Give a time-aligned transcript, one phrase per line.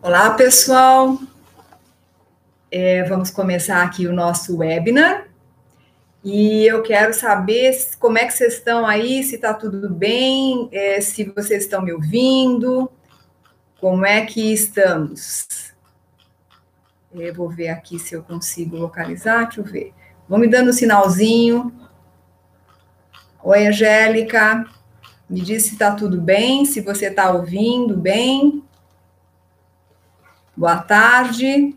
[0.00, 1.18] Olá, pessoal.
[2.70, 5.28] É, vamos começar aqui o nosso webinar.
[6.22, 11.00] E eu quero saber como é que vocês estão aí, se está tudo bem, é,
[11.00, 12.90] se vocês estão me ouvindo,
[13.80, 15.48] como é que estamos.
[17.12, 19.97] Eu vou ver aqui se eu consigo localizar, deixa eu ver.
[20.28, 21.72] Vão me dando um sinalzinho.
[23.42, 24.66] Oi, Angélica.
[25.28, 28.62] Me diz se está tudo bem, se você está ouvindo bem.
[30.54, 31.74] Boa tarde.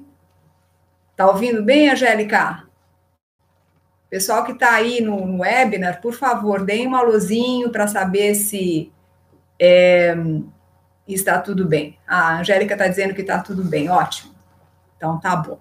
[1.15, 2.67] Tá ouvindo bem, Angélica?
[4.09, 8.91] Pessoal que está aí no, no, webinar, por favor, deem um alôzinho para saber se
[9.57, 10.13] é,
[11.07, 11.97] está tudo bem.
[12.05, 14.33] a Angélica está dizendo que está tudo bem, ótimo.
[14.97, 15.57] Então, tá bom.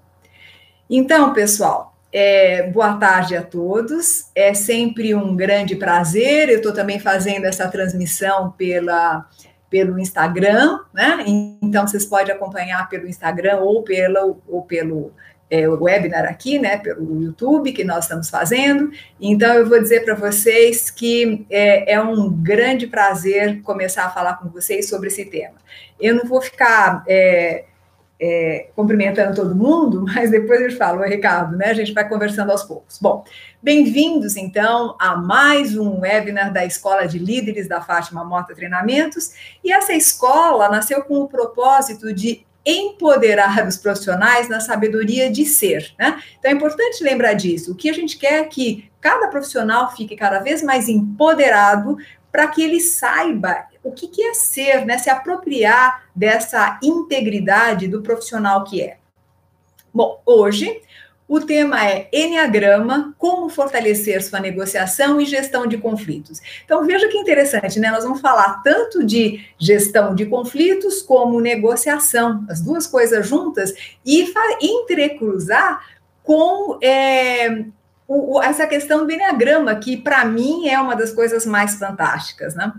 [0.88, 4.30] Então, pessoal, é, boa tarde a todos.
[4.34, 6.48] É sempre um grande prazer.
[6.48, 9.26] Eu estou também fazendo essa transmissão pela
[9.70, 11.24] pelo Instagram, né?
[11.62, 15.12] Então vocês podem acompanhar pelo Instagram ou pelo, ou pelo
[15.48, 16.76] é, webinar aqui, né?
[16.76, 18.90] Pelo YouTube que nós estamos fazendo.
[19.20, 24.38] Então eu vou dizer para vocês que é, é, um grande prazer começar a falar
[24.38, 25.54] com vocês sobre esse tema.
[26.00, 27.64] Eu não vou ficar é,
[28.20, 31.66] é, cumprimentando todo mundo, mas depois eu falo, Ricardo, né?
[31.70, 32.98] A gente vai conversando aos poucos.
[33.00, 33.24] Bom,
[33.62, 39.32] bem-vindos então a mais um webinar da Escola de Líderes da Fátima Mota Treinamentos.
[39.64, 45.94] E essa escola nasceu com o propósito de empoderar os profissionais na sabedoria de ser,
[45.98, 46.22] né?
[46.38, 47.72] Então é importante lembrar disso.
[47.72, 51.96] O que a gente quer é que cada profissional fique cada vez mais empoderado
[52.30, 54.98] para que ele saiba o que, que é ser, né?
[54.98, 58.98] Se apropriar dessa integridade do profissional que é.
[59.92, 60.80] Bom, hoje
[61.30, 66.40] o tema é Enneagrama, como fortalecer sua negociação e gestão de conflitos.
[66.64, 67.88] Então, veja que interessante, né?
[67.88, 73.72] Nós vamos falar tanto de gestão de conflitos como negociação, as duas coisas juntas,
[74.04, 75.80] e entrecruzar
[76.24, 77.64] com é,
[78.08, 82.72] o, essa questão do Enneagrama, que para mim é uma das coisas mais fantásticas, né?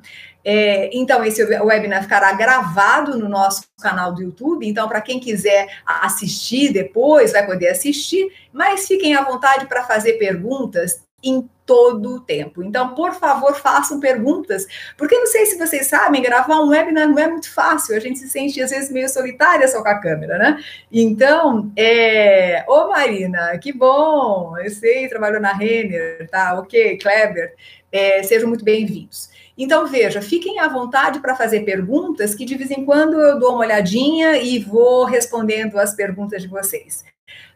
[0.44, 4.68] É, então, esse webinar ficará gravado no nosso canal do YouTube.
[4.68, 10.13] Então, para quem quiser assistir depois, vai poder assistir, mas fiquem à vontade para fazer
[10.13, 12.63] perguntas em todo o tempo.
[12.63, 14.66] Então, por favor, façam perguntas,
[14.97, 18.19] porque não sei se vocês sabem, gravar um webinar não é muito fácil, a gente
[18.19, 20.63] se sente às vezes meio solitária só com a câmera, né?
[20.91, 22.66] Então, é...
[22.68, 26.59] ô Marina, que bom, eu sei, trabalhou na Renner, tá?
[26.59, 27.53] Ok, Kleber,
[27.91, 29.29] é, sejam muito bem-vindos.
[29.63, 33.51] Então, veja, fiquem à vontade para fazer perguntas, que de vez em quando eu dou
[33.51, 37.03] uma olhadinha e vou respondendo as perguntas de vocês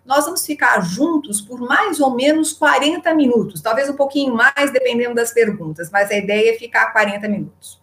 [0.06, 5.16] nós vamos ficar juntos por mais ou menos 40 minutos, talvez um pouquinho mais, dependendo
[5.16, 7.82] das perguntas, mas a ideia é ficar 40 minutos.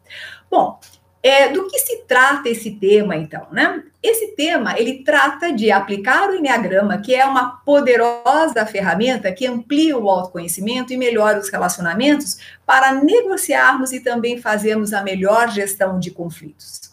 [0.49, 0.79] Bom,
[1.23, 3.85] é, do que se trata esse tema, então, né?
[4.03, 9.97] Esse tema, ele trata de aplicar o Enneagrama, que é uma poderosa ferramenta que amplia
[9.97, 16.11] o autoconhecimento e melhora os relacionamentos para negociarmos e também fazermos a melhor gestão de
[16.11, 16.93] conflitos.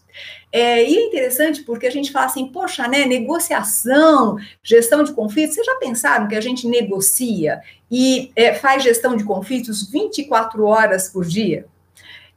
[0.51, 5.55] É, e é interessante porque a gente fala assim, poxa, né, negociação, gestão de conflitos,
[5.55, 11.09] vocês já pensaram que a gente negocia e é, faz gestão de conflitos 24 horas
[11.09, 11.65] por dia?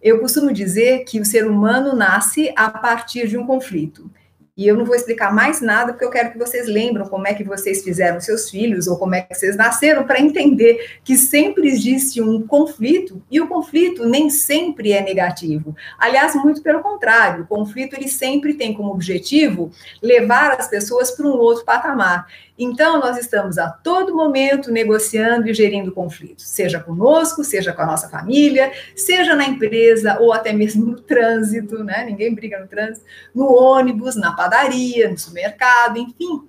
[0.02, 4.10] Eu costumo dizer que o ser humano nasce a partir de um conflito.
[4.54, 7.32] E eu não vou explicar mais nada, porque eu quero que vocês lembram como é
[7.32, 11.68] que vocês fizeram seus filhos, ou como é que vocês nasceram, para entender que sempre
[11.68, 15.74] existe um conflito, e o conflito nem sempre é negativo.
[15.98, 19.70] Aliás, muito pelo contrário, o conflito ele sempre tem como objetivo
[20.02, 22.26] levar as pessoas para um outro patamar.
[22.58, 27.86] Então, nós estamos a todo momento negociando e gerindo conflitos, seja conosco, seja com a
[27.86, 32.04] nossa família, seja na empresa ou até mesmo no trânsito, né?
[32.04, 36.46] Ninguém briga no trânsito, no ônibus, na padaria, no supermercado, enfim,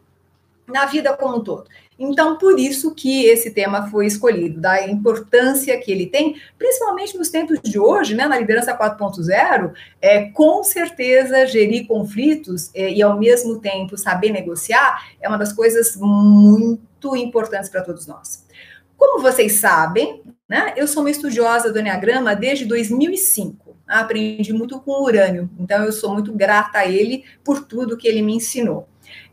[0.68, 1.70] na vida como um todo.
[1.98, 7.30] Então, por isso que esse tema foi escolhido, da importância que ele tem, principalmente nos
[7.30, 13.18] tempos de hoje, né, na liderança 4.0, é, com certeza gerir conflitos é, e, ao
[13.20, 18.46] mesmo tempo, saber negociar é uma das coisas muito importantes para todos nós.
[18.98, 23.76] Como vocês sabem, né, eu sou uma estudiosa do Enneagrama desde 2005.
[23.88, 28.08] Aprendi muito com o Urânio, então eu sou muito grata a ele por tudo que
[28.08, 28.88] ele me ensinou.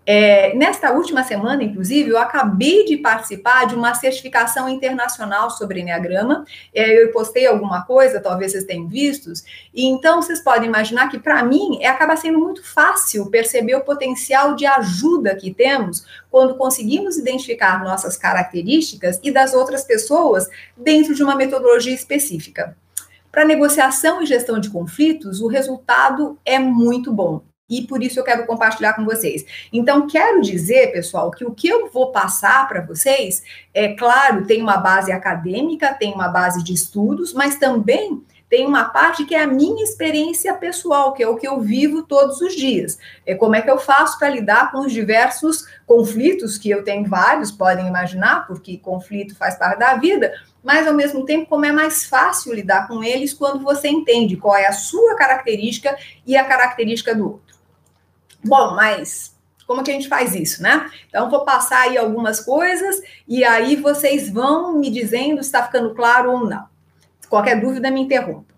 [0.07, 6.45] É, nesta última semana, inclusive, eu acabei de participar de uma certificação internacional sobre Enneagrama.
[6.75, 9.31] É, eu postei alguma coisa, talvez vocês tenham visto,
[9.75, 13.83] e então vocês podem imaginar que, para mim, é, acaba sendo muito fácil perceber o
[13.83, 21.15] potencial de ajuda que temos quando conseguimos identificar nossas características e das outras pessoas dentro
[21.15, 22.77] de uma metodologia específica.
[23.31, 28.25] Para negociação e gestão de conflitos, o resultado é muito bom e por isso eu
[28.25, 29.47] quero compartilhar com vocês.
[29.73, 34.61] Então, quero dizer, pessoal, que o que eu vou passar para vocês, é claro, tem
[34.61, 39.45] uma base acadêmica, tem uma base de estudos, mas também tem uma parte que é
[39.45, 42.99] a minha experiência pessoal, que é o que eu vivo todos os dias.
[43.25, 47.09] É como é que eu faço para lidar com os diversos conflitos, que eu tenho
[47.09, 50.33] vários, podem imaginar, porque conflito faz parte da vida,
[50.65, 54.57] mas ao mesmo tempo, como é mais fácil lidar com eles quando você entende qual
[54.57, 55.97] é a sua característica
[56.27, 57.50] e a característica do outro.
[58.45, 60.91] Bom, mas como que a gente faz isso, né?
[61.09, 65.95] Então, vou passar aí algumas coisas e aí vocês vão me dizendo se está ficando
[65.95, 66.65] claro ou não.
[67.29, 68.51] Qualquer dúvida, me interrompa.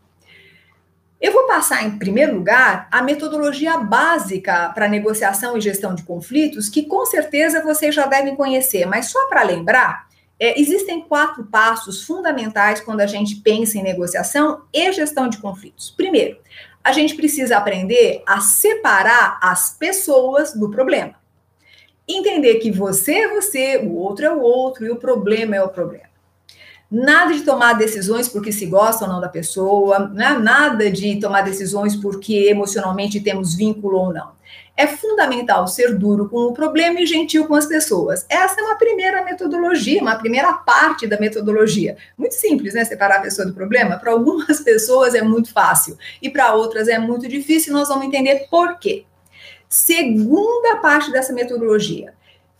[1.21, 6.69] Eu vou passar, em primeiro lugar, a metodologia básica para negociação e gestão de conflitos,
[6.69, 10.09] que com certeza vocês já devem conhecer, mas só para lembrar,
[10.41, 15.91] é, existem quatro passos fundamentais quando a gente pensa em negociação e gestão de conflitos.
[15.91, 16.39] Primeiro,
[16.85, 21.15] a gente precisa aprender a separar as pessoas do problema.
[22.09, 25.69] Entender que você é você, o outro é o outro e o problema é o
[25.69, 26.11] problema.
[26.91, 30.37] Nada de tomar decisões porque se gosta ou não da pessoa, né?
[30.39, 34.33] nada de tomar decisões porque emocionalmente temos vínculo ou não.
[34.77, 38.25] É fundamental ser duro com o problema e gentil com as pessoas.
[38.29, 41.97] Essa é uma primeira metodologia, uma primeira parte da metodologia.
[42.17, 42.85] Muito simples, né?
[42.85, 43.99] Separar a pessoa do problema.
[43.99, 47.73] Para algumas pessoas é muito fácil e para outras é muito difícil.
[47.73, 49.05] Nós vamos entender por quê.
[49.69, 52.13] Segunda parte dessa metodologia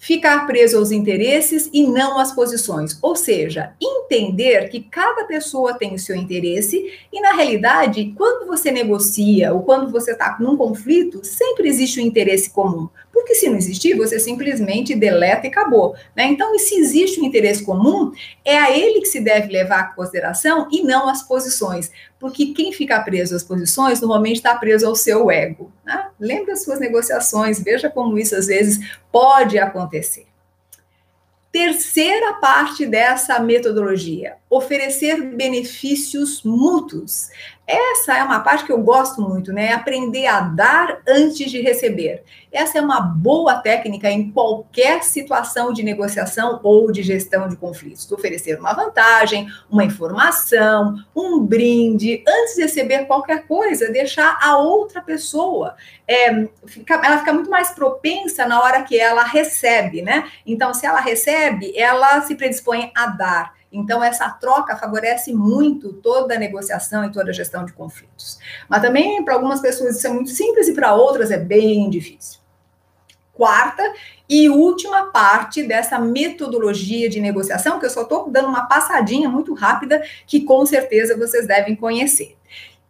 [0.03, 2.99] ficar preso aos interesses e não às posições.
[3.01, 8.73] Ou seja, entender que cada pessoa tem o seu interesse e, na realidade, quando você
[8.73, 12.89] negocia ou quando você está num conflito, sempre existe um interesse comum.
[13.13, 15.95] Porque se não existir, você simplesmente deleta e acabou.
[16.17, 16.25] Né?
[16.25, 18.11] Então, se existe um interesse comum,
[18.45, 21.93] é a ele que se deve levar em consideração e não as posições.
[22.19, 25.71] Porque quem fica preso às posições normalmente está preso ao seu ego.
[25.85, 26.07] Né?
[26.19, 28.79] Lembre as suas negociações, veja como isso às vezes
[29.13, 30.27] pode acontecer.
[31.53, 37.29] Terceira parte dessa metodologia: oferecer benefícios mútuos.
[37.65, 39.73] Essa é uma parte que eu gosto muito, né?
[39.73, 42.25] Aprender a dar antes de receber.
[42.51, 48.11] Essa é uma boa técnica em qualquer situação de negociação ou de gestão de conflitos.
[48.11, 55.01] Oferecer uma vantagem, uma informação, um brinde, antes de receber qualquer coisa, deixar a outra
[55.01, 55.77] pessoa.
[56.07, 60.29] É, fica, ela fica muito mais propensa na hora que ela recebe, né?
[60.45, 63.62] Então, se ela recebe, ela se predispõe a dar.
[63.73, 68.39] Então, essa troca favorece muito toda a negociação e toda a gestão de conflitos.
[68.69, 72.39] Mas também, para algumas pessoas, isso é muito simples e para outras é bem difícil.
[73.33, 73.83] Quarta
[74.29, 79.55] e última parte dessa metodologia de negociação, que eu só estou dando uma passadinha muito
[79.55, 82.37] rápida, que com certeza vocês devem conhecer.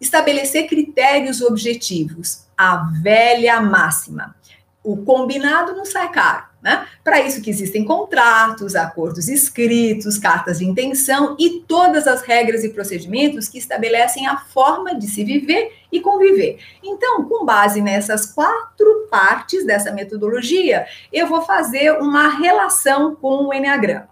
[0.00, 4.34] Estabelecer critérios objetivos, a velha máxima.
[4.82, 6.51] O combinado não sai caro.
[6.62, 6.86] Né?
[7.02, 12.68] Para isso que existem contratos, acordos escritos, cartas de intenção e todas as regras e
[12.68, 16.58] procedimentos que estabelecem a forma de se viver e conviver.
[16.80, 23.52] Então, com base nessas quatro partes dessa metodologia, eu vou fazer uma relação com o
[23.52, 24.08] Enneagrama.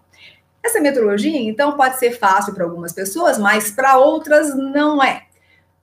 [0.63, 5.30] Essa metodologia, então, pode ser fácil para algumas pessoas, mas para outras não é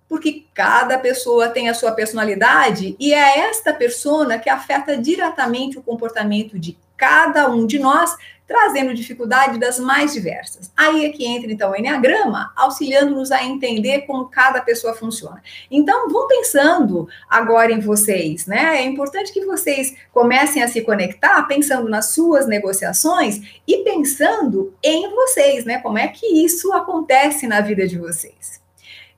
[0.08, 5.84] porque cada pessoa tem a sua personalidade e é esta persona que afeta diretamente o
[5.84, 10.72] comportamento de cada um de nós, trazendo dificuldade das mais diversas.
[10.76, 15.44] Aí é que entra então o Enneagrama, auxiliando-nos a entender como cada pessoa funciona.
[15.70, 18.78] Então, vão pensando agora em vocês, né?
[18.78, 25.14] É importante que vocês comecem a se conectar pensando nas suas negociações e pensando em
[25.14, 25.80] vocês, né?
[25.80, 28.66] Como é que isso acontece na vida de vocês.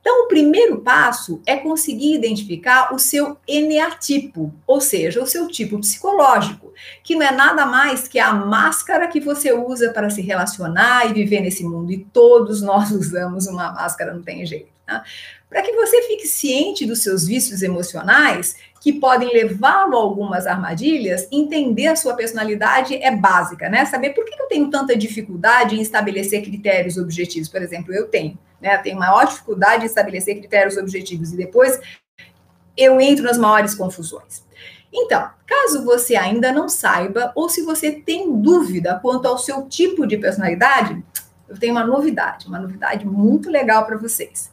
[0.01, 5.77] Então, o primeiro passo é conseguir identificar o seu eneatipo, ou seja, o seu tipo
[5.79, 11.09] psicológico, que não é nada mais que a máscara que você usa para se relacionar
[11.09, 11.91] e viver nesse mundo.
[11.91, 14.69] E todos nós usamos uma máscara, não tem jeito.
[14.85, 15.03] Tá?
[15.49, 21.27] Para que você fique ciente dos seus vícios emocionais, que podem levá-lo a algumas armadilhas,
[21.31, 23.85] entender a sua personalidade é básica, né?
[23.85, 27.49] Saber por que eu tenho tanta dificuldade em estabelecer critérios objetivos.
[27.49, 28.77] Por exemplo, eu tenho né?
[28.77, 31.79] Tenho maior dificuldade em estabelecer critérios objetivos e depois
[32.75, 34.43] eu entro nas maiores confusões.
[34.91, 40.07] Então, caso você ainda não saiba, ou se você tem dúvida quanto ao seu tipo
[40.07, 41.03] de personalidade,
[41.47, 44.51] eu tenho uma novidade, uma novidade muito legal para vocês.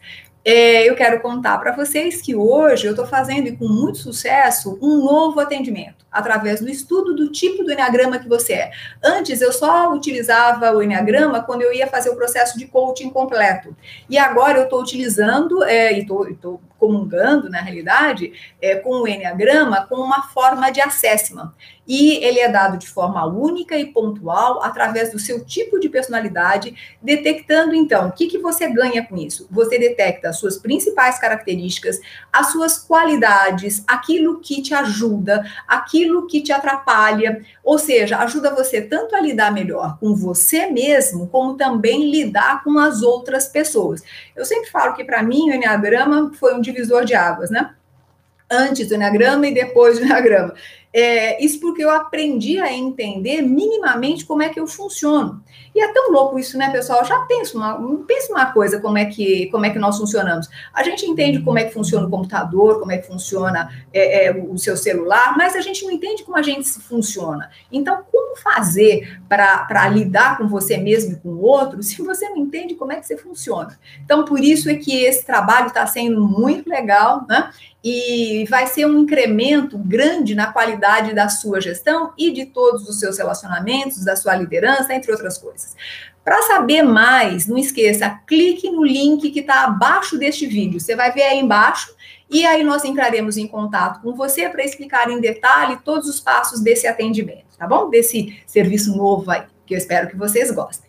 [0.48, 4.78] É, eu quero contar para vocês que hoje eu estou fazendo e com muito sucesso
[4.80, 8.70] um novo atendimento através do estudo do tipo do enneagrama que você é.
[9.02, 13.76] Antes eu só utilizava o enneagrama quando eu ia fazer o processo de coaching completo.
[14.08, 19.86] E agora eu estou utilizando é, e estou comungando, na realidade, é, com o Enneagrama
[19.86, 21.52] com uma forma de assessment.
[21.86, 26.74] E ele é dado de forma única e pontual, através do seu tipo de personalidade,
[27.00, 29.46] detectando, então, o que, que você ganha com isso?
[29.50, 32.00] Você detecta as suas principais características,
[32.32, 38.82] as suas qualidades, aquilo que te ajuda, aquilo que te atrapalha, ou seja, ajuda você
[38.82, 44.02] tanto a lidar melhor com você mesmo, como também lidar com as outras pessoas.
[44.34, 47.74] Eu sempre falo que, para mim, o Enneagrama foi um divisor de águas, né?
[48.50, 50.54] Antes do Enneagrama e depois do Enneagrama.
[50.98, 55.42] É, isso porque eu aprendi a entender minimamente como é que eu funciono.
[55.74, 57.04] E é tão louco isso, né, pessoal?
[57.04, 60.48] Já pensa uma, pensa uma coisa, como é, que, como é que nós funcionamos.
[60.72, 64.32] A gente entende como é que funciona o computador, como é que funciona é, é,
[64.32, 67.50] o seu celular, mas a gente não entende como a gente funciona.
[67.70, 72.38] Então, como fazer para lidar com você mesmo e com o outro se você não
[72.38, 73.78] entende como é que você funciona?
[74.02, 77.50] Então, por isso é que esse trabalho está sendo muito legal, né?
[77.88, 82.98] e vai ser um incremento grande na qualidade da sua gestão e de todos os
[82.98, 85.74] seus relacionamentos, da sua liderança, entre outras coisas.
[86.24, 90.80] Para saber mais, não esqueça, clique no link que está abaixo deste vídeo.
[90.80, 91.94] Você vai ver aí embaixo
[92.28, 96.60] e aí nós entraremos em contato com você para explicar em detalhe todos os passos
[96.60, 97.88] desse atendimento, tá bom?
[97.88, 100.85] Desse serviço novo aí, que eu espero que vocês gostem.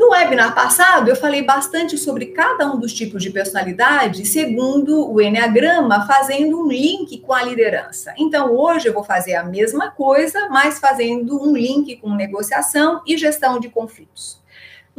[0.00, 5.20] No webinar passado, eu falei bastante sobre cada um dos tipos de personalidade, segundo o
[5.20, 8.14] Enneagrama, fazendo um link com a liderança.
[8.16, 13.18] Então, hoje eu vou fazer a mesma coisa, mas fazendo um link com negociação e
[13.18, 14.39] gestão de conflitos.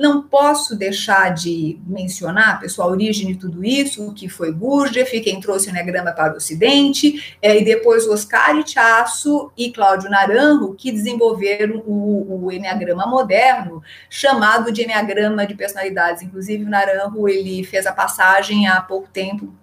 [0.01, 5.39] Não posso deixar de mencionar, pessoal, a origem de tudo isso, que foi Gurdjieff, quem
[5.39, 10.91] trouxe o Enneagrama para o Ocidente, é, e depois Oscar Itchaço e Cláudio Naranjo, que
[10.91, 16.23] desenvolveram o, o Enneagrama moderno, chamado de Enneagrama de Personalidades.
[16.23, 19.53] Inclusive, o Naranjo, ele fez a passagem há pouco tempo,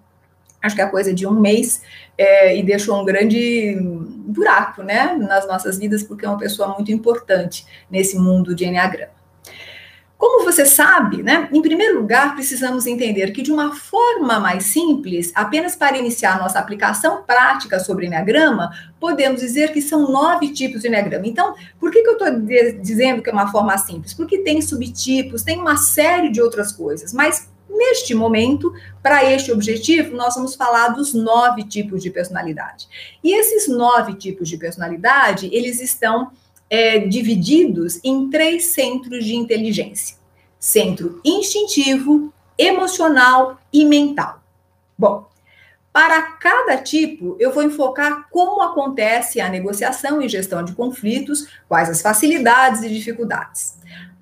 [0.61, 1.81] acho que é coisa de um mês,
[2.17, 6.93] é, e deixou um grande buraco, né, nas nossas vidas, porque é uma pessoa muito
[6.93, 9.18] importante nesse mundo de Enneagrama.
[10.19, 15.31] Como você sabe, né, em primeiro lugar, precisamos entender que, de uma forma mais simples,
[15.33, 20.89] apenas para iniciar nossa aplicação prática sobre Enneagrama, podemos dizer que são nove tipos de
[20.89, 21.25] Enneagrama.
[21.25, 22.37] Então, por que, que eu estou
[22.81, 24.13] dizendo que é uma forma simples?
[24.13, 30.15] Porque tem subtipos, tem uma série de outras coisas, mas Neste momento, para este objetivo,
[30.15, 32.87] nós vamos falar dos nove tipos de personalidade.
[33.23, 36.31] E esses nove tipos de personalidade, eles estão
[36.69, 40.17] é, divididos em três centros de inteligência:
[40.59, 44.43] centro instintivo, emocional e mental.
[44.97, 45.29] Bom,
[45.91, 51.89] para cada tipo, eu vou enfocar como acontece a negociação e gestão de conflitos, quais
[51.89, 53.79] as facilidades e dificuldades.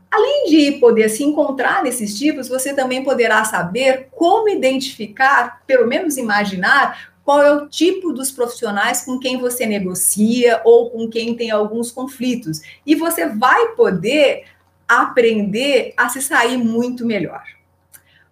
[0.10, 6.16] Além de poder se encontrar nesses tipos, você também poderá saber como identificar, pelo menos
[6.16, 11.52] imaginar, qual é o tipo dos profissionais com quem você negocia ou com quem tem
[11.52, 12.62] alguns conflitos.
[12.86, 14.46] E você vai poder
[14.88, 17.44] aprender a se sair muito melhor.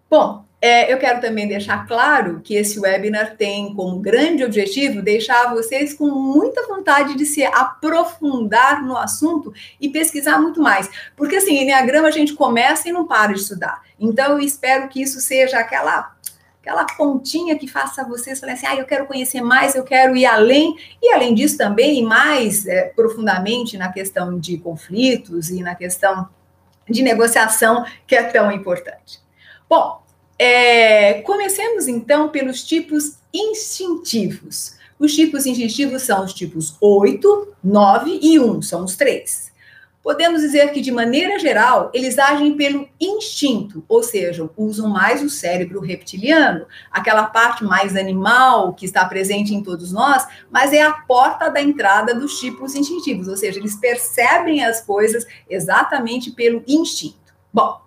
[0.09, 5.53] Bom, é, eu quero também deixar claro que esse webinar tem como grande objetivo deixar
[5.53, 10.89] vocês com muita vontade de se aprofundar no assunto e pesquisar muito mais.
[11.17, 13.81] Porque assim, Enneagrama a gente começa e não para de estudar.
[13.99, 16.14] Então eu espero que isso seja aquela
[16.65, 20.25] aquela pontinha que faça vocês falarem assim, ah, eu quero conhecer mais, eu quero ir
[20.25, 26.27] além, e além disso também, mais é, profundamente na questão de conflitos e na questão
[26.89, 29.19] de negociação, que é tão importante.
[29.69, 30.01] Bom,
[30.39, 34.75] é, comecemos então pelos tipos instintivos.
[34.97, 39.51] Os tipos instintivos são os tipos 8, 9 e 1, são os três.
[40.05, 45.31] Podemos dizer que, de maneira geral, eles agem pelo instinto, ou seja, usam mais o
[45.31, 50.93] cérebro reptiliano, aquela parte mais animal que está presente em todos nós, mas é a
[50.93, 57.33] porta da entrada dos tipos instintivos, ou seja, eles percebem as coisas exatamente pelo instinto.
[57.51, 57.81] Bom,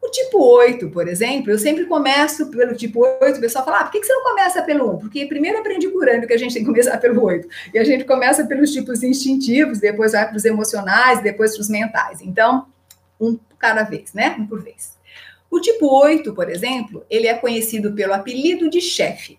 [0.00, 3.84] o tipo 8, por exemplo, eu sempre começo pelo tipo 8, o pessoal fala, ah,
[3.84, 4.98] por que você não começa pelo 1?
[4.98, 7.48] Porque primeiro aprendi curando que a gente tem que começar pelo 8.
[7.74, 11.68] E a gente começa pelos tipos instintivos, depois vai para os emocionais, depois para os
[11.68, 12.20] mentais.
[12.20, 12.66] Então,
[13.20, 14.36] um cada vez, né?
[14.38, 14.94] Um por vez.
[15.50, 19.38] O tipo 8, por exemplo, ele é conhecido pelo apelido de chefe.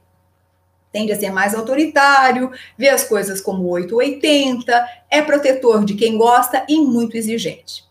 [0.91, 6.65] tende a ser mais autoritário, vê as coisas como 880, é protetor de quem gosta
[6.67, 7.86] e muito exigente.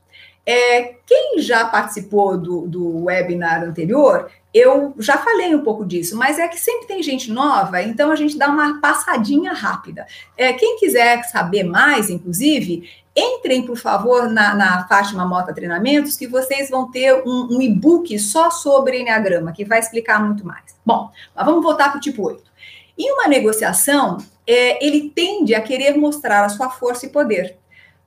[0.47, 6.39] É, quem já participou do, do webinar anterior, eu já falei um pouco disso, mas
[6.39, 10.07] é que sempre tem gente nova, então a gente dá uma passadinha rápida.
[10.37, 16.27] É, quem quiser saber mais, inclusive, entrem, por favor, na, na Fátima Mota Treinamentos, que
[16.27, 20.77] vocês vão ter um, um e-book só sobre Enneagrama, que vai explicar muito mais.
[20.85, 22.43] Bom, mas vamos voltar para o tipo 8.
[22.97, 27.59] Em uma negociação, é, ele tende a querer mostrar a sua força e poder.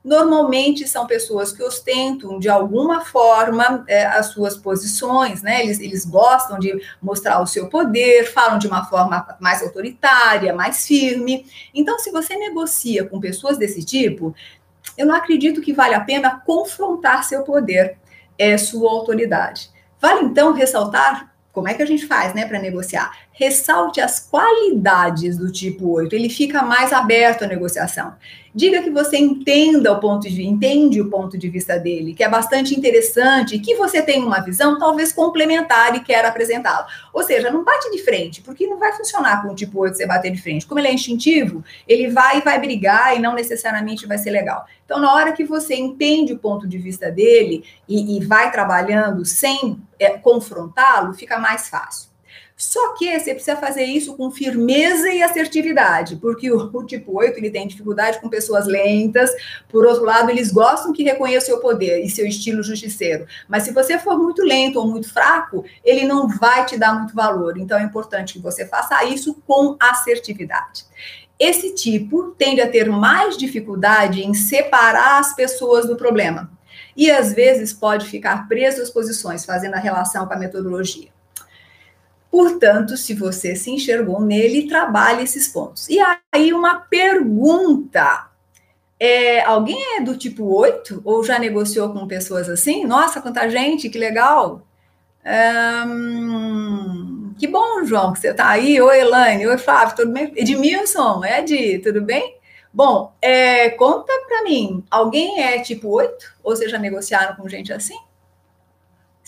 [0.02, 5.62] Normalmente são pessoas que ostentam de alguma forma é, as suas posições, né?
[5.62, 10.86] Eles, eles gostam de mostrar o seu poder, falam de uma forma mais autoritária, mais
[10.86, 11.44] firme.
[11.74, 14.34] Então, se você negocia com pessoas desse tipo,
[14.96, 17.98] eu não acredito que vale a pena confrontar seu poder,
[18.38, 19.70] é, sua autoridade.
[20.00, 23.10] Vale então ressaltar como é que a gente faz, né, para negociar?
[23.40, 28.12] Ressalte as qualidades do tipo 8, ele fica mais aberto à negociação.
[28.54, 32.28] Diga que você entenda o ponto de entende o ponto de vista dele, que é
[32.28, 36.86] bastante interessante, que você tem uma visão talvez complementar e quer apresentá-la.
[37.14, 40.06] Ou seja, não bate de frente, porque não vai funcionar com o tipo 8 você
[40.06, 40.66] bater de frente.
[40.66, 44.66] Como ele é instintivo, ele vai e vai brigar e não necessariamente vai ser legal.
[44.84, 49.24] Então, na hora que você entende o ponto de vista dele e, e vai trabalhando
[49.24, 52.09] sem é, confrontá-lo, fica mais fácil.
[52.60, 57.38] Só que você precisa fazer isso com firmeza e assertividade, porque o, o, tipo 8
[57.38, 59.30] ele tem dificuldade com pessoas lentas,
[59.66, 63.24] por outro lado, eles gostam que reconheça o seu poder e seu estilo justiceiro.
[63.48, 67.14] Mas se você for muito lento ou muito fraco, ele não vai te dar muito
[67.14, 67.56] valor.
[67.56, 70.84] Então é importante que você faça isso com assertividade.
[71.38, 76.50] Esse tipo tende a ter mais dificuldade em separar as pessoas do problema.
[76.94, 81.08] E às vezes pode ficar preso às posições, fazendo a relação com a metodologia.
[82.30, 85.88] Portanto, se você se enxergou nele, trabalhe esses pontos.
[85.88, 85.98] E
[86.32, 88.28] aí, uma pergunta.
[88.98, 91.02] É, alguém é do tipo 8?
[91.04, 92.84] Ou já negociou com pessoas assim?
[92.84, 94.62] Nossa, quanta gente, que legal!
[97.38, 98.80] Que bom, João, que você está aí.
[98.80, 99.46] Oi, Elaine.
[99.46, 100.32] Oi, Flávio, tudo bem?
[100.36, 102.36] Edmilson, Ed, tudo bem?
[102.72, 106.36] Bom, é, conta para mim, alguém é tipo 8?
[106.42, 107.98] Ou vocês já negociaram com gente assim?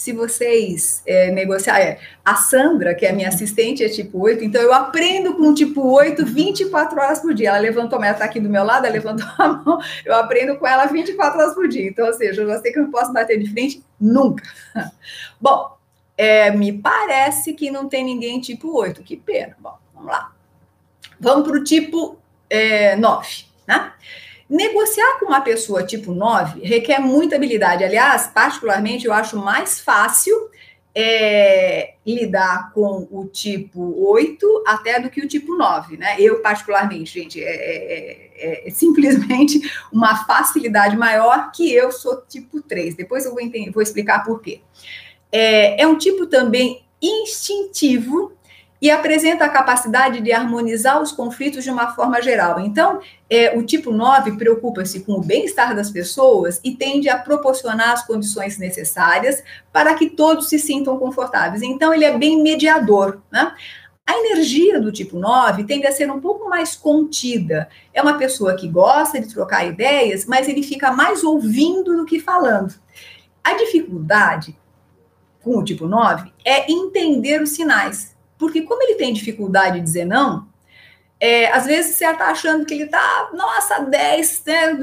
[0.02, 1.86] Se vocês é, negociarem.
[1.86, 5.80] É, a Sandra, que é minha assistente, é tipo 8, então eu aprendo com tipo
[5.80, 7.50] 8 24 horas por dia.
[7.50, 10.66] Ela levantou, ela está aqui do meu lado, ela levantou a mão, eu aprendo com
[10.66, 11.86] ela 24 horas por dia.
[11.86, 14.42] Então, ou seja, eu já sei que eu não posso bater de frente nunca.
[15.40, 15.76] Bom,
[16.18, 19.56] é, me parece que não tem ninguém tipo 8, que pena.
[19.60, 20.32] Bom, vamos lá.
[21.20, 22.18] Vamos para o tipo
[22.50, 23.92] é, 9, né?
[24.52, 27.82] Negociar com uma pessoa tipo 9 requer muita habilidade.
[27.82, 30.50] Aliás, particularmente, eu acho mais fácil
[30.94, 36.16] é, lidar com o tipo 8 até do que o tipo 9, né?
[36.18, 39.58] Eu, particularmente, gente, é, é, é, simplesmente
[39.90, 42.94] uma facilidade maior que eu sou tipo 3.
[42.94, 44.60] Depois eu vou, entender, vou explicar por quê.
[45.32, 48.32] É, é um tipo também instintivo
[48.82, 52.58] e apresenta a capacidade de harmonizar os conflitos de uma forma geral.
[52.58, 57.90] Então, é, o tipo 9 preocupa-se com o bem-estar das pessoas e tende a proporcionar
[57.90, 59.40] as condições necessárias
[59.72, 61.62] para que todos se sintam confortáveis.
[61.62, 63.54] Então, ele é bem mediador, né?
[64.04, 67.68] A energia do tipo 9 tende a ser um pouco mais contida.
[67.94, 72.18] É uma pessoa que gosta de trocar ideias, mas ele fica mais ouvindo do que
[72.18, 72.74] falando.
[73.44, 74.58] A dificuldade
[75.40, 78.11] com o tipo 9 é entender os sinais.
[78.42, 80.48] Porque como ele tem dificuldade de dizer não,
[81.20, 84.78] é, às vezes você está achando que ele está, nossa, 10, né,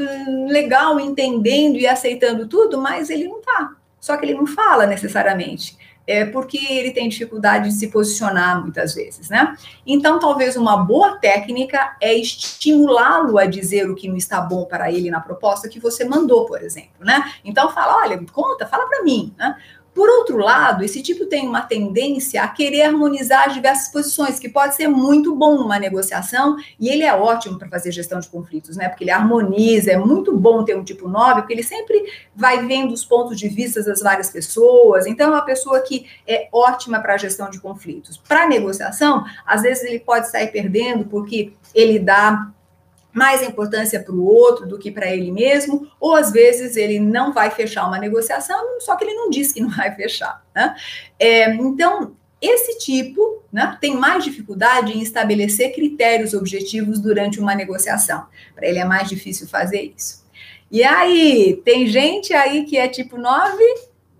[0.48, 3.72] legal, entendendo e aceitando tudo, mas ele não está.
[4.00, 5.78] Só que ele não fala necessariamente.
[6.08, 9.54] É porque ele tem dificuldade de se posicionar muitas vezes, né?
[9.86, 14.90] Então, talvez uma boa técnica é estimulá-lo a dizer o que não está bom para
[14.90, 17.30] ele na proposta que você mandou, por exemplo, né?
[17.44, 19.58] Então, fala, olha, conta, fala para mim, né?
[20.00, 24.48] Por outro lado, esse tipo tem uma tendência a querer harmonizar as diversas posições, que
[24.48, 28.78] pode ser muito bom numa negociação, e ele é ótimo para fazer gestão de conflitos,
[28.78, 28.88] né?
[28.88, 32.02] Porque ele harmoniza, é muito bom ter um tipo 9, porque ele sempre
[32.34, 36.48] vai vendo os pontos de vista das várias pessoas, então é uma pessoa que é
[36.54, 38.16] ótima para a gestão de conflitos.
[38.16, 42.50] Para negociação, às vezes ele pode sair perdendo porque ele dá
[43.14, 47.34] mais importância para o outro do que para ele mesmo, ou às vezes ele não
[47.34, 50.44] vai fechar uma negociação, só que ele não diz que não vai fechar.
[50.56, 50.76] Né?
[51.18, 58.28] É, então, esse tipo né, tem mais dificuldade em estabelecer critérios objetivos durante uma negociação.
[58.56, 60.26] Para ele é mais difícil fazer isso.
[60.72, 63.58] E aí, tem gente aí que é tipo 9?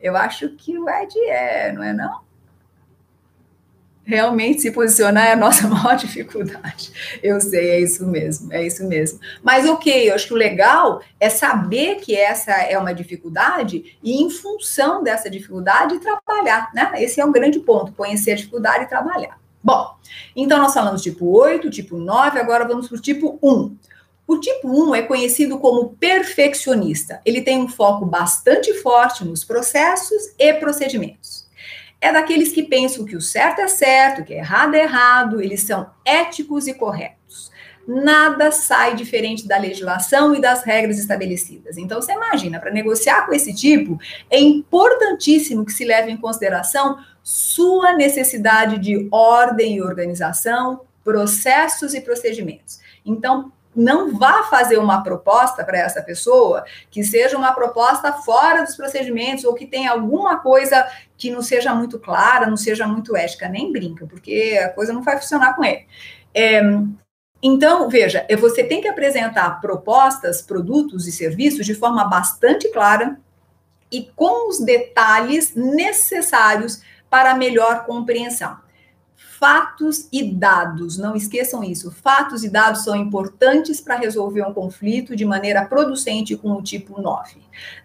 [0.02, 2.22] Eu acho que o Ed é, não é não?
[4.10, 6.92] Realmente se posicionar é a nossa maior dificuldade.
[7.22, 9.20] Eu sei, é isso mesmo, é isso mesmo.
[9.44, 14.20] Mas ok, eu acho que o legal é saber que essa é uma dificuldade e,
[14.20, 16.92] em função dessa dificuldade, trabalhar, né?
[16.98, 19.40] Esse é um grande ponto, conhecer a dificuldade e trabalhar.
[19.64, 19.96] Bom,
[20.36, 23.78] então nós falamos tipo 8, tipo 9, agora vamos para o tipo 1.
[24.26, 27.22] O tipo 1 é conhecido como perfeccionista.
[27.24, 31.49] Ele tem um foco bastante forte nos processos e procedimentos
[32.02, 35.90] é daqueles que pensam que o certo é certo, que errado é errado, eles são
[36.06, 37.52] éticos e corretos.
[37.88, 41.76] Nada sai diferente da legislação e das regras estabelecidas.
[41.76, 43.98] Então, você imagina, para negociar com esse tipo,
[44.30, 52.02] é importantíssimo que se leve em consideração sua necessidade de ordem e organização, processos e
[52.02, 52.80] procedimentos.
[53.04, 58.76] Então, não vá fazer uma proposta para essa pessoa que seja uma proposta fora dos
[58.76, 60.88] procedimentos ou que tenha alguma coisa
[61.20, 63.50] que não seja muito clara, não seja muito ética.
[63.50, 65.86] Nem brinca, porque a coisa não vai funcionar com ele.
[66.34, 66.62] É,
[67.44, 73.20] então, veja, você tem que apresentar propostas, produtos e serviços de forma bastante clara
[73.92, 78.58] e com os detalhes necessários para melhor compreensão
[79.40, 80.98] fatos e dados.
[80.98, 81.90] Não esqueçam isso.
[81.90, 87.02] Fatos e dados são importantes para resolver um conflito de maneira producente com o tipo
[87.02, 87.38] 9.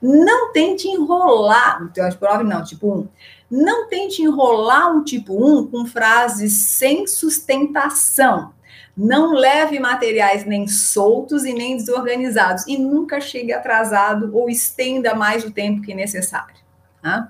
[0.03, 3.09] Não tente enrolar, então, tipo 9 não, tipo 1.
[3.51, 8.53] Não tente enrolar um tipo 1 com frases sem sustentação.
[8.97, 15.45] Não leve materiais nem soltos e nem desorganizados e nunca chegue atrasado ou estenda mais
[15.45, 16.55] o tempo que necessário.
[17.01, 17.29] Tá?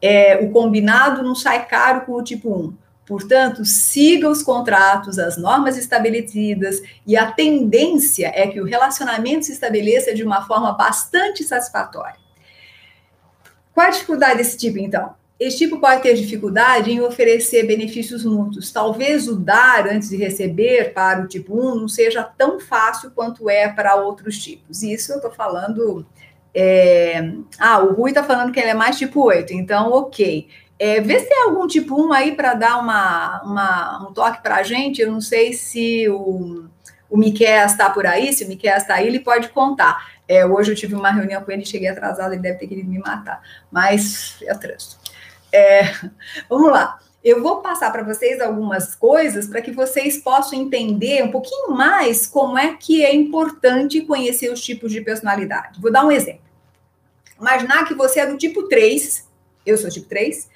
[0.00, 2.83] É, o combinado não sai caro com o tipo 1.
[3.06, 9.52] Portanto, siga os contratos, as normas estabelecidas, e a tendência é que o relacionamento se
[9.52, 12.16] estabeleça de uma forma bastante satisfatória.
[13.74, 15.14] Qual a dificuldade desse tipo, então?
[15.38, 18.70] Esse tipo pode ter dificuldade em oferecer benefícios mútuos.
[18.70, 23.50] Talvez o dar antes de receber para o tipo 1 não seja tão fácil quanto
[23.50, 24.82] é para outros tipos.
[24.82, 26.06] Isso eu estou falando.
[26.54, 27.32] É...
[27.58, 30.48] Ah, o Rui está falando que ele é mais tipo 8, então ok.
[30.78, 34.56] É, vê se tem algum tipo 1 aí para dar uma, uma, um toque para
[34.56, 35.00] a gente.
[35.00, 36.64] Eu não sei se o,
[37.08, 40.14] o Miquel está por aí, se o Miquel está aí, ele pode contar.
[40.26, 42.98] É, hoje eu tive uma reunião com ele, cheguei atrasada, ele deve ter querido me
[42.98, 44.96] matar, mas é trânsito.
[45.52, 45.84] É,
[46.48, 46.98] vamos lá.
[47.22, 52.26] Eu vou passar para vocês algumas coisas para que vocês possam entender um pouquinho mais
[52.26, 55.80] como é que é importante conhecer os tipos de personalidade.
[55.80, 56.44] Vou dar um exemplo.
[57.40, 59.26] Imaginar que você é do tipo 3,
[59.64, 60.50] eu sou tipo 3,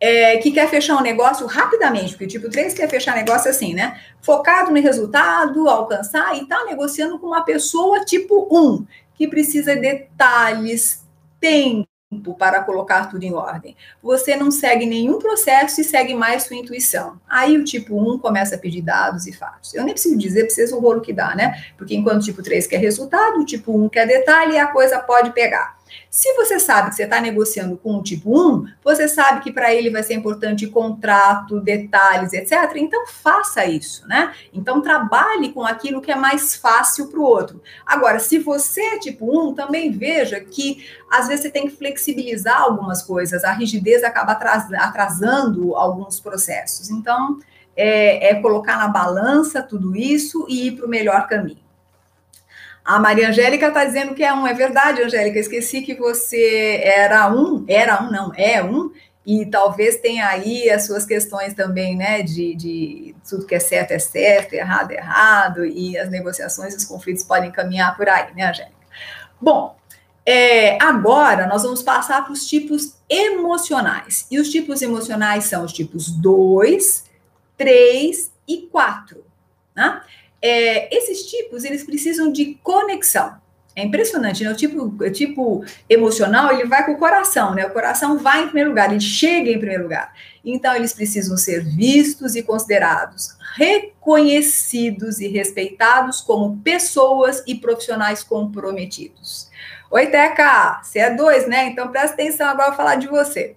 [0.00, 3.98] é, que quer fechar um negócio rapidamente, porque tipo 3 quer fechar negócio assim, né?
[4.20, 9.80] Focado no resultado, alcançar, e tá negociando com uma pessoa tipo 1, que precisa de
[9.82, 11.04] detalhes,
[11.40, 11.86] tempo
[12.38, 13.76] para colocar tudo em ordem.
[14.02, 17.20] Você não segue nenhum processo e segue mais sua intuição.
[17.28, 19.74] Aí o tipo 1 começa a pedir dados e fatos.
[19.74, 21.64] Eu nem preciso dizer para vocês o rolo que dá, né?
[21.76, 24.98] Porque enquanto o tipo 3 quer resultado, o tipo 1 quer detalhe e a coisa
[25.00, 25.76] pode pegar.
[26.10, 29.74] Se você sabe que você está negociando com o tipo 1, você sabe que para
[29.74, 32.52] ele vai ser importante contrato, detalhes, etc.
[32.76, 34.32] Então faça isso, né?
[34.52, 37.62] Então trabalhe com aquilo que é mais fácil para o outro.
[37.84, 42.62] Agora, se você é tipo 1, também veja que às vezes você tem que flexibilizar
[42.62, 46.90] algumas coisas, a rigidez acaba atrasando alguns processos.
[46.90, 47.38] Então,
[47.76, 51.63] é, é colocar na balança tudo isso e ir para o melhor caminho.
[52.84, 54.46] A Maria Angélica está dizendo que é um.
[54.46, 55.38] É verdade, Angélica.
[55.38, 57.64] Esqueci que você era um.
[57.66, 58.92] Era um, não, é um.
[59.26, 62.22] E talvez tenha aí as suas questões também, né?
[62.22, 66.84] De, de tudo que é certo é certo, errado é errado, e as negociações, os
[66.84, 68.74] conflitos podem caminhar por aí, né, Angélica?
[69.40, 69.76] Bom,
[70.26, 74.26] é, agora nós vamos passar para os tipos emocionais.
[74.30, 77.04] E os tipos emocionais são os tipos 2,
[77.56, 79.24] 3 e 4.
[79.74, 80.02] Né?
[80.44, 83.42] É, esses tipos eles precisam de conexão.
[83.74, 84.50] É impressionante, né?
[84.50, 87.66] O tipo, o tipo emocional, ele vai com o coração, né?
[87.66, 90.12] O coração vai em primeiro lugar, ele chega em primeiro lugar.
[90.44, 99.50] Então, eles precisam ser vistos e considerados, reconhecidos e respeitados como pessoas e profissionais comprometidos.
[99.90, 101.66] Oi, Teca, você é dois, né?
[101.66, 103.56] Então, presta atenção agora, vou falar de você.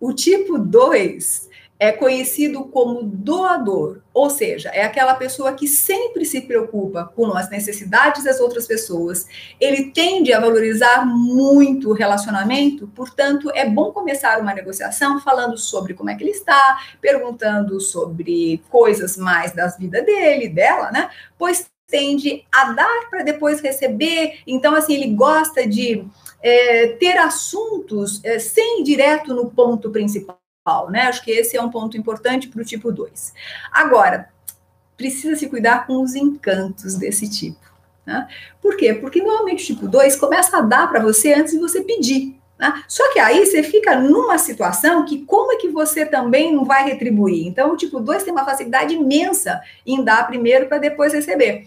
[0.00, 1.50] O tipo 2
[1.82, 7.50] é conhecido como doador, ou seja, é aquela pessoa que sempre se preocupa com as
[7.50, 9.26] necessidades das outras pessoas.
[9.60, 15.92] Ele tende a valorizar muito o relacionamento, portanto, é bom começar uma negociação falando sobre
[15.92, 21.10] como é que ele está, perguntando sobre coisas mais das vidas dele, dela, né?
[21.36, 24.38] Pois tende a dar para depois receber.
[24.46, 26.06] Então, assim, ele gosta de
[26.40, 30.41] é, ter assuntos é, sem ir direto no ponto principal
[30.90, 31.02] né?
[31.02, 33.34] Acho que esse é um ponto importante para o tipo 2.
[33.72, 34.28] Agora,
[34.96, 37.60] precisa se cuidar com os encantos desse tipo.
[38.06, 38.28] Né?
[38.60, 38.94] Por quê?
[38.94, 42.36] Porque normalmente o tipo 2 começa a dar para você antes de você pedir.
[42.58, 42.84] Né?
[42.86, 46.84] Só que aí você fica numa situação que como é que você também não vai
[46.84, 47.46] retribuir?
[47.46, 51.66] Então, o tipo 2 tem uma facilidade imensa em dar primeiro para depois receber.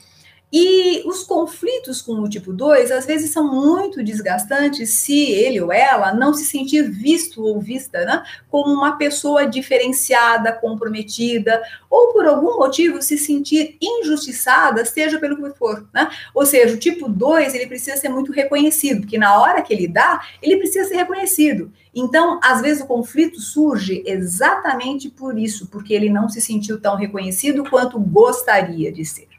[0.58, 5.70] E os conflitos com o tipo 2, às vezes, são muito desgastantes se ele ou
[5.70, 12.26] ela não se sentir visto ou vista né, como uma pessoa diferenciada, comprometida, ou por
[12.26, 15.86] algum motivo se sentir injustiçada, seja pelo que for.
[15.94, 16.10] Né?
[16.34, 19.90] Ou seja, o tipo 2 ele precisa ser muito reconhecido, porque na hora que ele
[19.90, 21.70] dá, ele precisa ser reconhecido.
[21.94, 26.96] Então, às vezes, o conflito surge exatamente por isso, porque ele não se sentiu tão
[26.96, 29.35] reconhecido quanto gostaria de ser.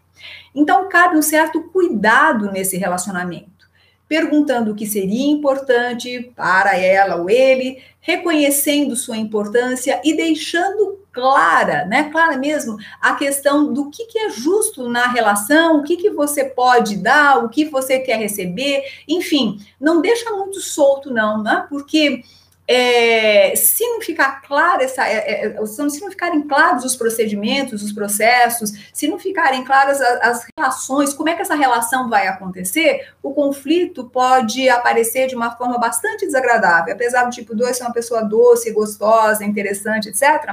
[0.54, 3.68] Então, cabe um certo cuidado nesse relacionamento,
[4.08, 11.86] perguntando o que seria importante para ela ou ele, reconhecendo sua importância e deixando clara,
[11.86, 16.10] né, clara mesmo, a questão do que, que é justo na relação, o que, que
[16.10, 21.66] você pode dar, o que você quer receber, enfim, não deixa muito solto, não, né,
[21.70, 22.22] porque
[22.68, 27.92] é, se não ficar clara essa, é, é, se não ficarem claros os procedimentos, os
[27.92, 33.08] processos, se não ficarem claras as, as, relações, como é que essa relação vai acontecer,
[33.22, 36.92] o conflito pode aparecer de uma forma bastante desagradável.
[36.92, 40.52] Apesar do tipo 2 ser uma pessoa doce, gostosa, interessante, etc.,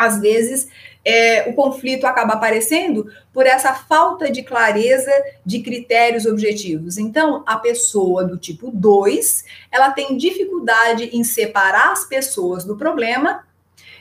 [0.00, 0.68] às vezes
[1.04, 5.12] é, o conflito acaba aparecendo por essa falta de clareza
[5.44, 6.98] de critérios objetivos.
[6.98, 13.44] Então, a pessoa do tipo 2, ela tem dificuldade em separar as pessoas do problema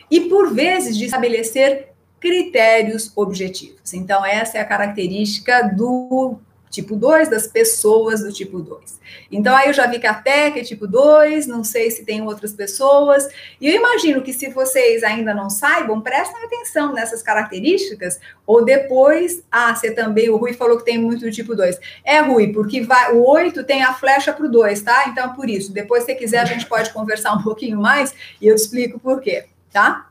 [0.09, 3.93] e, por vezes, de estabelecer critérios objetivos.
[3.93, 6.37] Então, essa é a característica do
[6.69, 8.99] tipo 2, das pessoas do tipo 2.
[9.31, 12.21] Então, aí eu já vi que a Teca é tipo 2, não sei se tem
[12.21, 13.27] outras pessoas,
[13.59, 19.43] e eu imagino que se vocês ainda não saibam, prestem atenção nessas características, ou depois,
[19.51, 21.79] ah, você também, o Rui falou que tem muito do tipo 2.
[22.03, 25.05] É, Rui, porque vai, o 8 tem a flecha para o 2, tá?
[25.07, 28.55] Então, por isso, depois, se quiser, a gente pode conversar um pouquinho mais, e eu
[28.55, 30.08] te explico por quê, tá?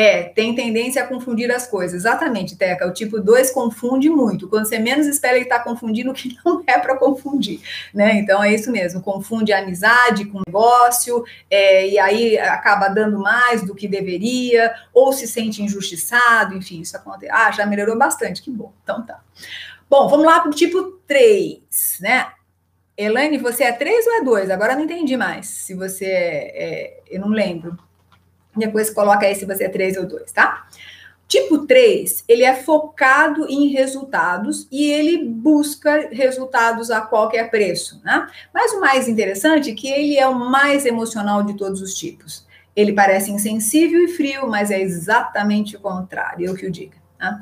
[0.00, 2.02] É, tem tendência a confundir as coisas.
[2.02, 2.86] Exatamente, Teca.
[2.86, 4.46] O tipo 2 confunde muito.
[4.46, 7.60] Quando você menos espera, ele está confundindo o que não é para confundir.
[7.92, 8.14] Né?
[8.14, 9.02] Então é isso mesmo.
[9.02, 15.12] Confunde a amizade com negócio, é, e aí acaba dando mais do que deveria, ou
[15.12, 17.32] se sente injustiçado, enfim, isso acontece.
[17.32, 18.72] Ah, já melhorou bastante, que bom.
[18.84, 19.20] Então tá.
[19.90, 21.58] Bom, vamos lá para o tipo 3,
[22.00, 22.28] né?
[22.96, 24.50] Elaine, você é 3 ou é 2?
[24.50, 25.48] Agora não entendi mais.
[25.48, 27.87] Se você é, é eu não lembro.
[28.56, 30.66] Depois coloca aí se você é 3 ou 2, tá?
[31.28, 38.26] Tipo 3, ele é focado em resultados e ele busca resultados a qualquer preço, né?
[38.52, 42.46] Mas o mais interessante é que ele é o mais emocional de todos os tipos.
[42.74, 46.96] Ele parece insensível e frio, mas é exatamente o contrário, eu que o diga.
[47.20, 47.38] Né?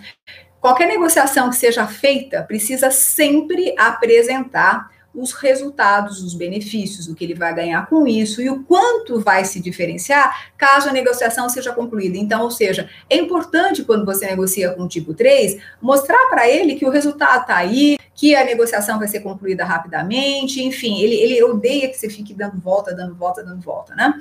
[0.60, 7.34] Qualquer negociação que seja feita precisa sempre apresentar os resultados, os benefícios, o que ele
[7.34, 12.18] vai ganhar com isso e o quanto vai se diferenciar caso a negociação seja concluída.
[12.18, 16.74] Então, ou seja, é importante quando você negocia com o tipo 3, mostrar para ele
[16.74, 21.42] que o resultado está aí, que a negociação vai ser concluída rapidamente, enfim, ele, ele
[21.42, 24.14] odeia que você fique dando volta, dando volta, dando volta, né?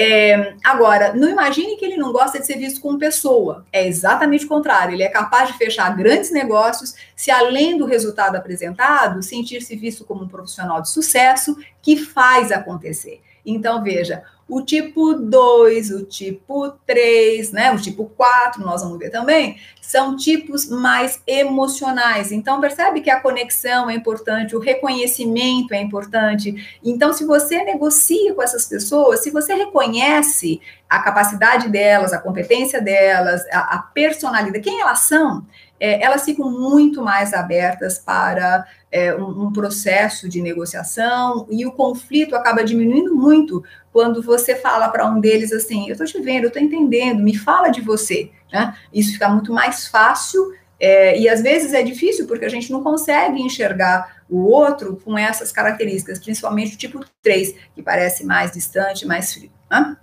[0.00, 3.66] É, agora, não imagine que ele não gosta de ser visto como pessoa.
[3.72, 4.94] É exatamente o contrário.
[4.94, 10.22] Ele é capaz de fechar grandes negócios se, além do resultado apresentado, sentir-se visto como
[10.22, 13.20] um profissional de sucesso que faz acontecer.
[13.44, 17.70] Então, veja, o tipo 2, o tipo 3, né?
[17.72, 22.32] O tipo 4, nós vamos ver também, são tipos mais emocionais.
[22.32, 26.78] Então, percebe que a conexão é importante, o reconhecimento é importante.
[26.82, 32.80] Então, se você negocia com essas pessoas, se você reconhece a capacidade delas, a competência
[32.80, 35.44] delas, a, a personalidade, quem elas são,
[35.80, 41.72] é, elas ficam muito mais abertas para é, um, um, processo de negociação e o
[41.72, 43.62] conflito acaba diminuindo muito
[43.92, 47.36] quando você fala para um deles assim: Eu estou te vendo, eu estou entendendo, me
[47.36, 48.30] fala de você.
[48.52, 48.74] Né?
[48.92, 52.82] Isso fica muito mais fácil é, e às vezes é difícil porque a gente não
[52.82, 59.06] consegue enxergar o outro com essas características, principalmente o tipo 3, que parece mais distante,
[59.06, 59.50] mais frio.
[59.70, 59.96] Né?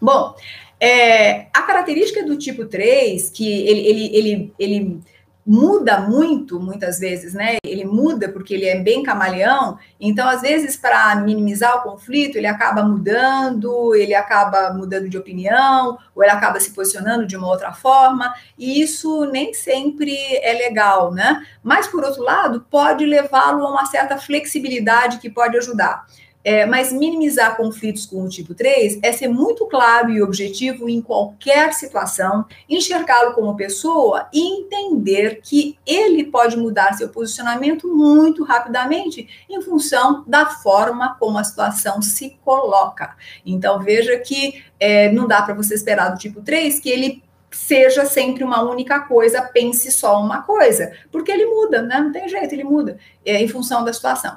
[0.00, 0.34] Bom,
[0.80, 5.00] é, a característica do tipo 3, que ele, ele, ele, ele
[5.48, 7.56] muda muito, muitas vezes, né?
[7.64, 12.46] Ele muda porque ele é bem camaleão, então, às vezes, para minimizar o conflito, ele
[12.46, 17.72] acaba mudando, ele acaba mudando de opinião, ou ele acaba se posicionando de uma outra
[17.72, 21.42] forma, e isso nem sempre é legal, né?
[21.62, 26.04] Mas, por outro lado, pode levá-lo a uma certa flexibilidade que pode ajudar.
[26.44, 31.02] É, mas minimizar conflitos com o tipo 3 é ser muito claro e objetivo em
[31.02, 39.28] qualquer situação, enxergá-lo como pessoa e entender que ele pode mudar seu posicionamento muito rapidamente
[39.50, 43.16] em função da forma como a situação se coloca.
[43.44, 48.04] Então, veja que é, não dá para você esperar do tipo 3 que ele seja
[48.04, 51.98] sempre uma única coisa, pense só uma coisa, porque ele muda, né?
[51.98, 54.36] Não tem jeito, ele muda é, em função da situação.